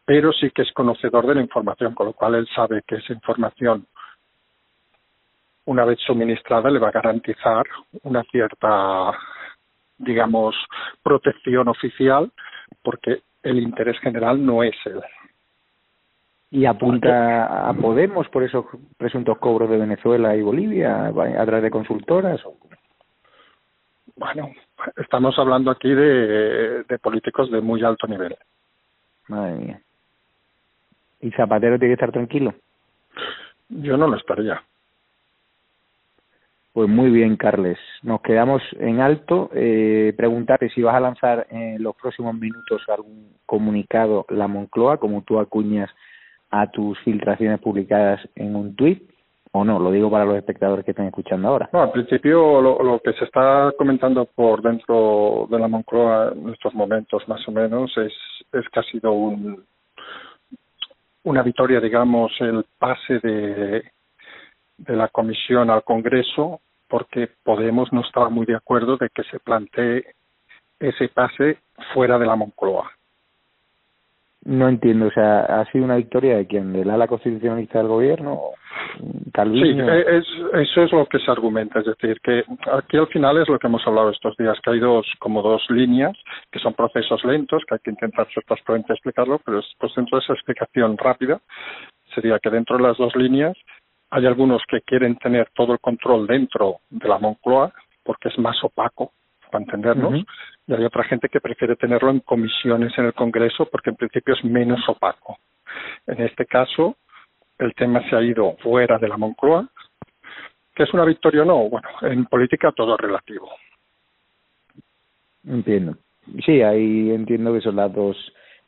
pero 0.05 0.31
sí 0.31 0.49
que 0.51 0.61
es 0.61 0.71
conocedor 0.71 1.27
de 1.27 1.35
la 1.35 1.41
información, 1.41 1.93
con 1.93 2.07
lo 2.07 2.13
cual 2.13 2.35
él 2.35 2.47
sabe 2.55 2.81
que 2.87 2.95
esa 2.95 3.13
información, 3.13 3.85
una 5.69 5.85
vez 5.85 5.99
suministrada, 5.99 6.71
le 6.71 6.79
va 6.79 6.87
a 6.87 6.91
garantizar 6.99 7.63
una 8.01 8.23
cierta, 8.23 9.11
digamos, 9.99 10.55
protección 11.03 11.67
oficial, 11.67 12.31
porque 12.81 13.21
el 13.43 13.59
interés 13.59 13.99
general 13.99 14.43
no 14.43 14.63
es 14.63 14.75
él. 14.85 14.99
¿Y 16.49 16.65
apunta 16.65 17.69
a 17.69 17.73
Podemos 17.75 18.27
por 18.29 18.41
esos 18.41 18.65
presuntos 18.97 19.37
cobros 19.37 19.69
de 19.69 19.77
Venezuela 19.77 20.35
y 20.35 20.41
Bolivia 20.41 21.05
a 21.05 21.45
través 21.45 21.61
de 21.61 21.69
consultoras? 21.69 22.41
Bueno, 24.15 24.49
estamos 24.97 25.37
hablando 25.37 25.69
aquí 25.69 25.93
de, 25.93 26.83
de 26.83 26.99
políticos 26.99 27.51
de 27.51 27.61
muy 27.61 27.83
alto 27.83 28.07
nivel. 28.07 28.35
Madre 29.27 29.53
mía. 29.53 29.81
¿Y 31.21 31.29
Zapatero 31.29 31.77
tiene 31.77 31.91
que 31.91 32.01
estar 32.01 32.11
tranquilo? 32.11 32.55
Yo 33.69 33.97
no 33.97 34.07
lo 34.07 34.17
estaría. 34.17 34.63
Pues 36.79 36.87
muy 36.87 37.09
bien, 37.09 37.35
Carles. 37.35 37.77
Nos 38.03 38.21
quedamos 38.21 38.61
en 38.79 39.01
alto. 39.01 39.49
Eh, 39.53 40.13
preguntarte 40.15 40.69
si 40.69 40.81
vas 40.81 40.95
a 40.95 41.01
lanzar 41.01 41.45
en 41.49 41.83
los 41.83 41.93
próximos 41.97 42.33
minutos 42.35 42.81
algún 42.87 43.33
comunicado 43.45 44.25
la 44.29 44.47
Moncloa, 44.47 44.95
como 44.95 45.23
tú 45.23 45.39
acuñas 45.41 45.89
a 46.51 46.71
tus 46.71 46.97
filtraciones 46.99 47.59
publicadas 47.59 48.21
en 48.33 48.55
un 48.55 48.77
tuit 48.77 49.03
o 49.51 49.65
no, 49.65 49.77
lo 49.77 49.91
digo 49.91 50.09
para 50.09 50.23
los 50.23 50.37
espectadores 50.37 50.85
que 50.85 50.91
están 50.91 51.07
escuchando 51.07 51.49
ahora. 51.49 51.69
No, 51.73 51.81
al 51.81 51.91
principio 51.91 52.61
lo, 52.61 53.01
que 53.03 53.11
se 53.11 53.25
está 53.25 53.73
comentando 53.77 54.23
por 54.33 54.61
dentro 54.61 55.49
de 55.51 55.59
la 55.59 55.67
Moncloa 55.67 56.31
en 56.31 56.47
estos 56.47 56.73
momentos 56.73 57.27
más 57.27 57.45
o 57.45 57.51
menos 57.51 57.91
es, 57.97 58.13
es 58.53 58.69
que 58.69 58.79
ha 58.79 58.83
sido 58.83 59.11
un, 59.11 59.65
una 61.23 61.43
victoria, 61.43 61.81
digamos, 61.81 62.31
el 62.39 62.63
pase 62.77 63.19
de 63.19 63.83
la 64.87 65.09
comisión 65.09 65.69
al 65.69 65.83
Congreso 65.83 66.61
porque 66.89 67.29
Podemos 67.43 67.93
no 67.93 68.01
estaba 68.01 68.29
muy 68.29 68.45
de 68.45 68.55
acuerdo 68.55 68.97
de 68.97 69.09
que 69.09 69.23
se 69.23 69.39
plantee 69.39 70.03
ese 70.79 71.09
pase 71.09 71.59
fuera 71.93 72.17
de 72.17 72.25
la 72.25 72.35
Moncloa. 72.35 72.91
No 74.45 74.69
entiendo, 74.69 75.07
o 75.07 75.11
sea, 75.11 75.41
¿ha 75.41 75.65
sido 75.71 75.83
una 75.83 75.97
victoria 75.97 76.37
de 76.37 76.47
quién? 76.47 76.71
¿Del 76.71 76.89
ala 76.89 77.07
constitucionalista 77.07 77.79
del 77.79 77.89
gobierno? 77.89 78.39
Sí, 79.35 79.77
es, 80.07 80.25
eso 80.53 80.83
es 80.83 80.91
lo 80.91 81.05
que 81.05 81.19
se 81.19 81.31
argumenta, 81.31 81.79
es 81.79 81.85
decir, 81.85 82.19
que 82.21 82.43
aquí 82.73 82.97
al 82.97 83.07
final 83.07 83.37
es 83.37 83.47
lo 83.47 83.57
que 83.57 83.67
hemos 83.67 83.85
hablado 83.87 84.09
estos 84.09 84.35
días, 84.37 84.57
que 84.61 84.71
hay 84.71 84.79
dos, 84.79 85.05
como 85.19 85.41
dos 85.41 85.65
líneas, 85.69 86.17
que 86.51 86.59
son 86.59 86.73
procesos 86.73 87.23
lentos, 87.23 87.63
que 87.65 87.75
hay 87.75 87.79
que 87.81 87.91
intentar 87.91 88.27
ser 88.33 88.43
transparente 88.43 88.93
explicarlo, 88.93 89.39
pero 89.45 89.61
pues 89.77 89.95
dentro 89.95 90.17
de 90.17 90.23
esa 90.23 90.33
explicación 90.33 90.97
rápida 90.97 91.39
sería 92.13 92.39
que 92.39 92.49
dentro 92.49 92.77
de 92.77 92.83
las 92.83 92.97
dos 92.97 93.15
líneas 93.15 93.55
hay 94.11 94.25
algunos 94.25 94.61
que 94.67 94.81
quieren 94.81 95.17
tener 95.17 95.49
todo 95.53 95.73
el 95.73 95.79
control 95.79 96.27
dentro 96.27 96.77
de 96.89 97.07
la 97.07 97.19
Moncloa, 97.19 97.71
porque 98.03 98.29
es 98.29 98.39
más 98.39 98.61
opaco, 98.63 99.11
para 99.51 99.63
entendernos, 99.63 100.25
y 100.67 100.73
hay 100.73 100.83
otra 100.83 101.03
gente 101.03 101.29
que 101.29 101.41
prefiere 101.41 101.75
tenerlo 101.75 102.11
en 102.11 102.19
comisiones 102.19 102.95
en 102.97 103.05
el 103.05 103.13
Congreso 103.13 103.67
porque 103.71 103.89
en 103.89 103.95
principio 103.95 104.35
es 104.35 104.43
menos 104.43 104.87
opaco. 104.87 105.37
En 106.07 106.21
este 106.21 106.45
caso, 106.45 106.95
el 107.57 107.73
tema 107.73 108.07
se 108.09 108.15
ha 108.15 108.21
ido 108.21 108.55
fuera 108.57 108.97
de 108.97 109.07
la 109.07 109.17
Moncloa, 109.17 109.67
que 110.75 110.83
es 110.83 110.93
una 110.93 111.05
victoria 111.05 111.41
o 111.41 111.45
no, 111.45 111.69
bueno, 111.69 111.89
en 112.01 112.25
política 112.25 112.71
todo 112.71 112.95
es 112.95 113.01
relativo. 113.01 113.49
Entiendo. 115.45 115.97
Sí, 116.45 116.61
ahí 116.61 117.11
entiendo 117.11 117.53
que 117.53 117.61
son 117.61 117.75
las 117.75 117.93
dos 117.93 118.15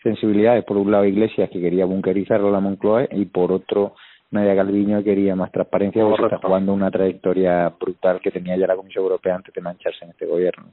sensibilidades. 0.01 0.65
Por 0.65 0.77
un 0.77 0.91
lado, 0.91 1.05
Iglesias, 1.05 1.49
que 1.49 1.61
quería 1.61 1.85
bunkerizarlo 1.85 2.51
la 2.51 2.59
Moncloa, 2.59 3.07
y 3.11 3.25
por 3.25 3.51
otro, 3.51 3.95
Nadia 4.31 4.55
Calviño 4.55 5.03
quería 5.03 5.35
más 5.35 5.51
transparencia 5.51 6.03
porque 6.03 6.23
está 6.23 6.37
jugando 6.37 6.73
una 6.73 6.89
trayectoria 6.89 7.69
brutal 7.79 8.19
que 8.21 8.31
tenía 8.31 8.55
ya 8.57 8.67
la 8.67 8.77
Comisión 8.77 9.03
Europea 9.03 9.35
antes 9.35 9.53
de 9.53 9.61
mancharse 9.61 10.05
en 10.05 10.11
este 10.11 10.25
gobierno. 10.25 10.67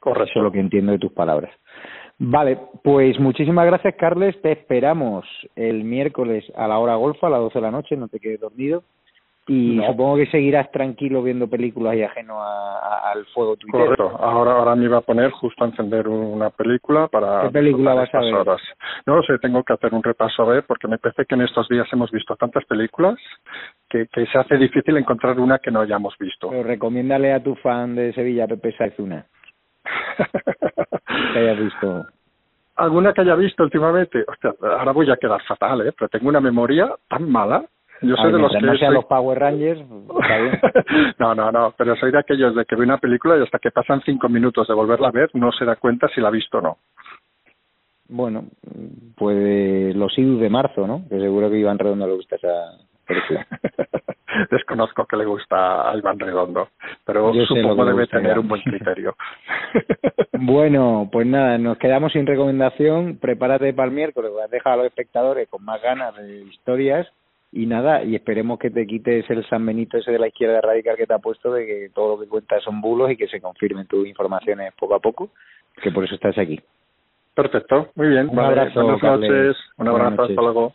Correcto. 0.00 0.30
Eso 0.30 0.40
es 0.40 0.42
lo 0.42 0.52
que 0.52 0.60
entiendo 0.60 0.92
de 0.92 0.98
tus 0.98 1.12
palabras. 1.12 1.52
Vale, 2.18 2.58
pues 2.82 3.18
muchísimas 3.18 3.66
gracias, 3.66 3.94
Carles. 3.96 4.40
Te 4.42 4.52
esperamos 4.52 5.24
el 5.56 5.84
miércoles 5.84 6.44
a 6.56 6.68
la 6.68 6.78
hora 6.78 6.96
golfa, 6.96 7.28
a 7.28 7.30
las 7.30 7.40
12 7.40 7.58
de 7.58 7.62
la 7.62 7.70
noche, 7.70 7.96
no 7.96 8.08
te 8.08 8.20
quedes 8.20 8.40
dormido. 8.40 8.82
Y 9.46 9.78
supongo 9.86 10.16
que 10.16 10.26
seguirás 10.26 10.70
tranquilo 10.70 11.22
viendo 11.22 11.48
películas 11.48 11.94
y 11.96 12.02
ajeno 12.02 12.42
al 12.42 13.26
fuego 13.26 13.56
Twitter. 13.56 13.80
Correcto. 13.80 14.16
Ahora, 14.18 14.52
ahora 14.52 14.74
me 14.74 14.86
iba 14.86 14.98
a 14.98 15.02
poner 15.02 15.30
justo 15.32 15.64
a 15.64 15.66
encender 15.66 16.08
una 16.08 16.48
película 16.48 17.08
para... 17.08 17.42
¿Qué 17.42 17.50
película 17.50 17.92
vas 17.92 18.14
a 18.14 18.20
ver? 18.20 18.34
Horas. 18.34 18.62
No 19.04 19.16
lo 19.16 19.22
sé, 19.22 19.38
tengo 19.38 19.62
que 19.62 19.74
hacer 19.74 19.92
un 19.92 20.02
repaso 20.02 20.42
a 20.42 20.46
ver 20.46 20.64
porque 20.66 20.88
me 20.88 20.96
parece 20.96 21.26
que 21.26 21.34
en 21.34 21.42
estos 21.42 21.68
días 21.68 21.86
hemos 21.92 22.10
visto 22.10 22.36
tantas 22.36 22.64
películas 22.64 23.16
que, 23.90 24.06
que 24.06 24.24
se 24.26 24.38
hace 24.38 24.56
difícil 24.56 24.96
encontrar 24.96 25.38
una 25.38 25.58
que 25.58 25.70
no 25.70 25.80
hayamos 25.80 26.16
visto. 26.18 26.48
Pero 26.48 26.62
recomiéndale 26.62 27.34
a 27.34 27.42
tu 27.42 27.54
fan 27.56 27.94
de 27.94 28.14
Sevilla, 28.14 28.46
Pepe 28.46 28.72
Saez, 28.78 28.98
una. 28.98 29.26
que 31.34 31.38
haya 31.38 31.52
visto 31.52 32.06
alguna 32.76 33.12
que 33.12 33.20
haya 33.20 33.34
visto 33.34 33.62
últimamente 33.62 34.24
Hostia, 34.26 34.54
ahora 34.62 34.92
voy 34.92 35.10
a 35.10 35.16
quedar 35.16 35.42
fatal 35.42 35.86
eh 35.86 35.92
pero 35.96 36.08
tengo 36.08 36.28
una 36.28 36.40
memoria 36.40 36.94
tan 37.08 37.30
mala 37.30 37.64
yo 38.04 38.16
soy 38.16 38.32
de 38.32 38.38
los 38.38 38.52
que 38.52 38.60
no 38.60 38.76
sea 38.76 38.90
los 38.90 39.04
Power 39.06 39.38
Rangers 39.38 39.80
no 41.18 41.34
no 41.34 41.50
no 41.50 41.74
pero 41.76 41.96
soy 41.96 42.12
de 42.12 42.18
aquellos 42.18 42.54
de 42.54 42.64
que 42.64 42.76
ve 42.76 42.84
una 42.84 42.98
película 42.98 43.36
y 43.36 43.42
hasta 43.42 43.58
que 43.58 43.70
pasan 43.70 44.02
cinco 44.04 44.28
minutos 44.28 44.68
de 44.68 44.74
volverla 44.74 45.08
a 45.08 45.12
ver 45.12 45.30
no 45.34 45.52
se 45.52 45.64
da 45.64 45.76
cuenta 45.76 46.08
si 46.08 46.20
la 46.20 46.28
ha 46.28 46.32
visto 46.32 46.58
o 46.58 46.62
no. 46.62 46.78
Bueno 48.08 48.44
pues 49.16 49.94
los 49.96 50.16
IDU 50.18 50.38
de 50.38 50.50
marzo 50.50 50.86
no 50.86 51.02
que 51.08 51.18
seguro 51.18 51.50
que 51.50 51.58
Iván 51.58 51.78
Redondo 51.78 52.06
le 52.06 52.14
gusta 52.14 52.36
esa 52.36 52.78
película. 53.06 53.46
Desconozco 54.50 55.06
que 55.06 55.16
le 55.16 55.24
gusta 55.24 55.90
a 55.90 55.96
Iván 55.96 56.18
Redondo, 56.18 56.68
pero 57.04 57.32
supongo 57.46 57.84
debe 57.84 58.06
tener 58.08 58.38
un 58.38 58.48
buen 58.48 58.62
criterio. 58.62 59.14
bueno, 60.32 61.08
pues 61.12 61.26
nada, 61.26 61.56
nos 61.58 61.78
quedamos 61.78 62.12
sin 62.12 62.26
recomendación. 62.26 63.18
Prepárate 63.18 63.72
para 63.74 63.88
el 63.88 63.94
miércoles, 63.94 64.32
has 64.42 64.50
dejado 64.50 64.74
a 64.74 64.76
los 64.78 64.86
espectadores 64.86 65.48
con 65.48 65.64
más 65.64 65.80
ganas 65.80 66.16
de 66.16 66.42
historias 66.42 67.06
y 67.54 67.66
nada, 67.66 68.02
y 68.02 68.16
esperemos 68.16 68.58
que 68.58 68.70
te 68.70 68.84
quites 68.84 69.30
el 69.30 69.46
San 69.48 69.64
Benito 69.64 69.96
ese 69.96 70.10
de 70.10 70.18
la 70.18 70.26
izquierda 70.26 70.60
radical 70.60 70.96
que 70.96 71.06
te 71.06 71.14
ha 71.14 71.20
puesto 71.20 71.52
de 71.52 71.64
que 71.64 71.90
todo 71.94 72.16
lo 72.16 72.20
que 72.20 72.28
cuentas 72.28 72.60
son 72.64 72.80
bulos 72.80 73.12
y 73.12 73.16
que 73.16 73.28
se 73.28 73.40
confirmen 73.40 73.86
tus 73.86 74.08
informaciones 74.08 74.72
poco 74.76 74.96
a 74.96 74.98
poco, 74.98 75.30
que 75.80 75.92
por 75.92 76.04
eso 76.04 76.16
estás 76.16 76.36
aquí. 76.36 76.60
Perfecto, 77.32 77.90
muy 77.94 78.08
bien. 78.08 78.28
Un 78.28 78.40
abrazo, 78.40 78.82
buenas 78.82 79.02
noches, 79.02 79.56
un 79.76 79.88
abrazo, 79.88 80.22
hasta 80.24 80.42
luego. 80.42 80.74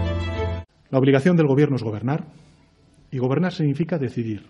La 0.91 0.99
obligación 0.99 1.37
del 1.37 1.47
gobierno 1.47 1.77
es 1.77 1.83
gobernar 1.83 2.25
y 3.11 3.17
gobernar 3.17 3.53
significa 3.53 3.97
decidir. 3.97 4.45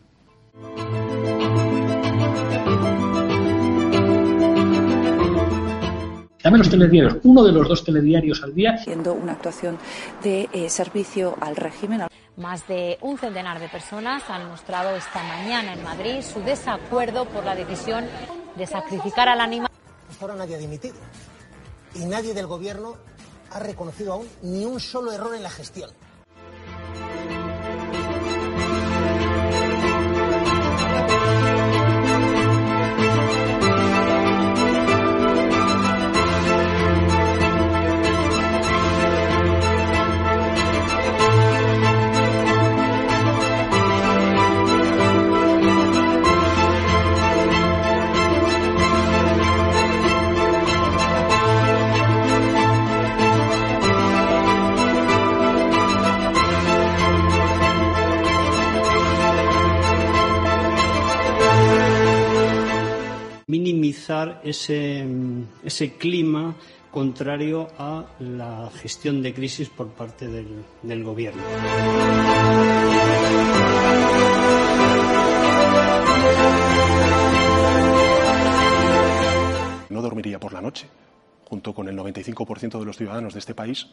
Dame 6.43 6.58
los 6.58 6.69
telediarios, 6.71 7.17
uno 7.23 7.43
de 7.43 7.51
los 7.51 7.67
dos 7.67 7.84
telediarios 7.84 8.41
al 8.41 8.56
día. 8.56 8.71
Haciendo 8.71 9.13
una 9.13 9.34
actuación 9.34 9.77
de 10.23 10.49
eh, 10.51 10.67
servicio 10.69 11.36
al 11.39 11.56
régimen. 11.56 12.08
Más 12.38 12.67
de 12.67 12.97
un 13.01 13.19
centenar 13.19 13.60
de 13.60 13.69
personas 13.69 14.27
han 14.27 14.47
mostrado 14.47 14.95
esta 14.95 15.21
mañana 15.21 15.73
en 15.73 15.84
Madrid 15.84 16.21
su 16.21 16.39
desacuerdo 16.39 17.25
por 17.25 17.45
la 17.45 17.54
decisión 17.54 18.06
de 18.58 18.65
sacrificar 18.65 19.30
al 19.30 19.41
animal. 19.41 19.69
Hasta 20.10 20.25
ahora 20.25 20.38
nadie 20.38 20.56
ha 20.56 20.60
dimitido 20.60 20.95
y 21.93 22.06
nadie 22.06 22.34
del 22.34 22.47
gobierno 22.47 22.95
ha 23.51 23.60
reconocido 23.60 24.13
aún 24.13 24.27
ni 24.41 24.65
un 24.65 24.80
solo 24.80 25.12
error 25.12 25.36
en 25.36 25.43
la 25.43 25.51
gestión. 25.51 25.91
Minimizar 63.51 64.39
ese, 64.45 65.05
ese 65.61 65.97
clima 65.97 66.55
contrario 66.89 67.67
a 67.77 68.05
la 68.19 68.69
gestión 68.81 69.21
de 69.21 69.33
crisis 69.33 69.67
por 69.67 69.89
parte 69.89 70.27
del, 70.27 70.63
del 70.81 71.03
gobierno. 71.03 71.41
No 79.89 80.01
dormiría 80.01 80.39
por 80.39 80.53
la 80.53 80.61
noche, 80.61 80.87
junto 81.43 81.73
con 81.73 81.89
el 81.89 81.97
95% 81.97 82.79
de 82.79 82.85
los 82.85 82.95
ciudadanos 82.95 83.33
de 83.33 83.39
este 83.39 83.53
país. 83.53 83.87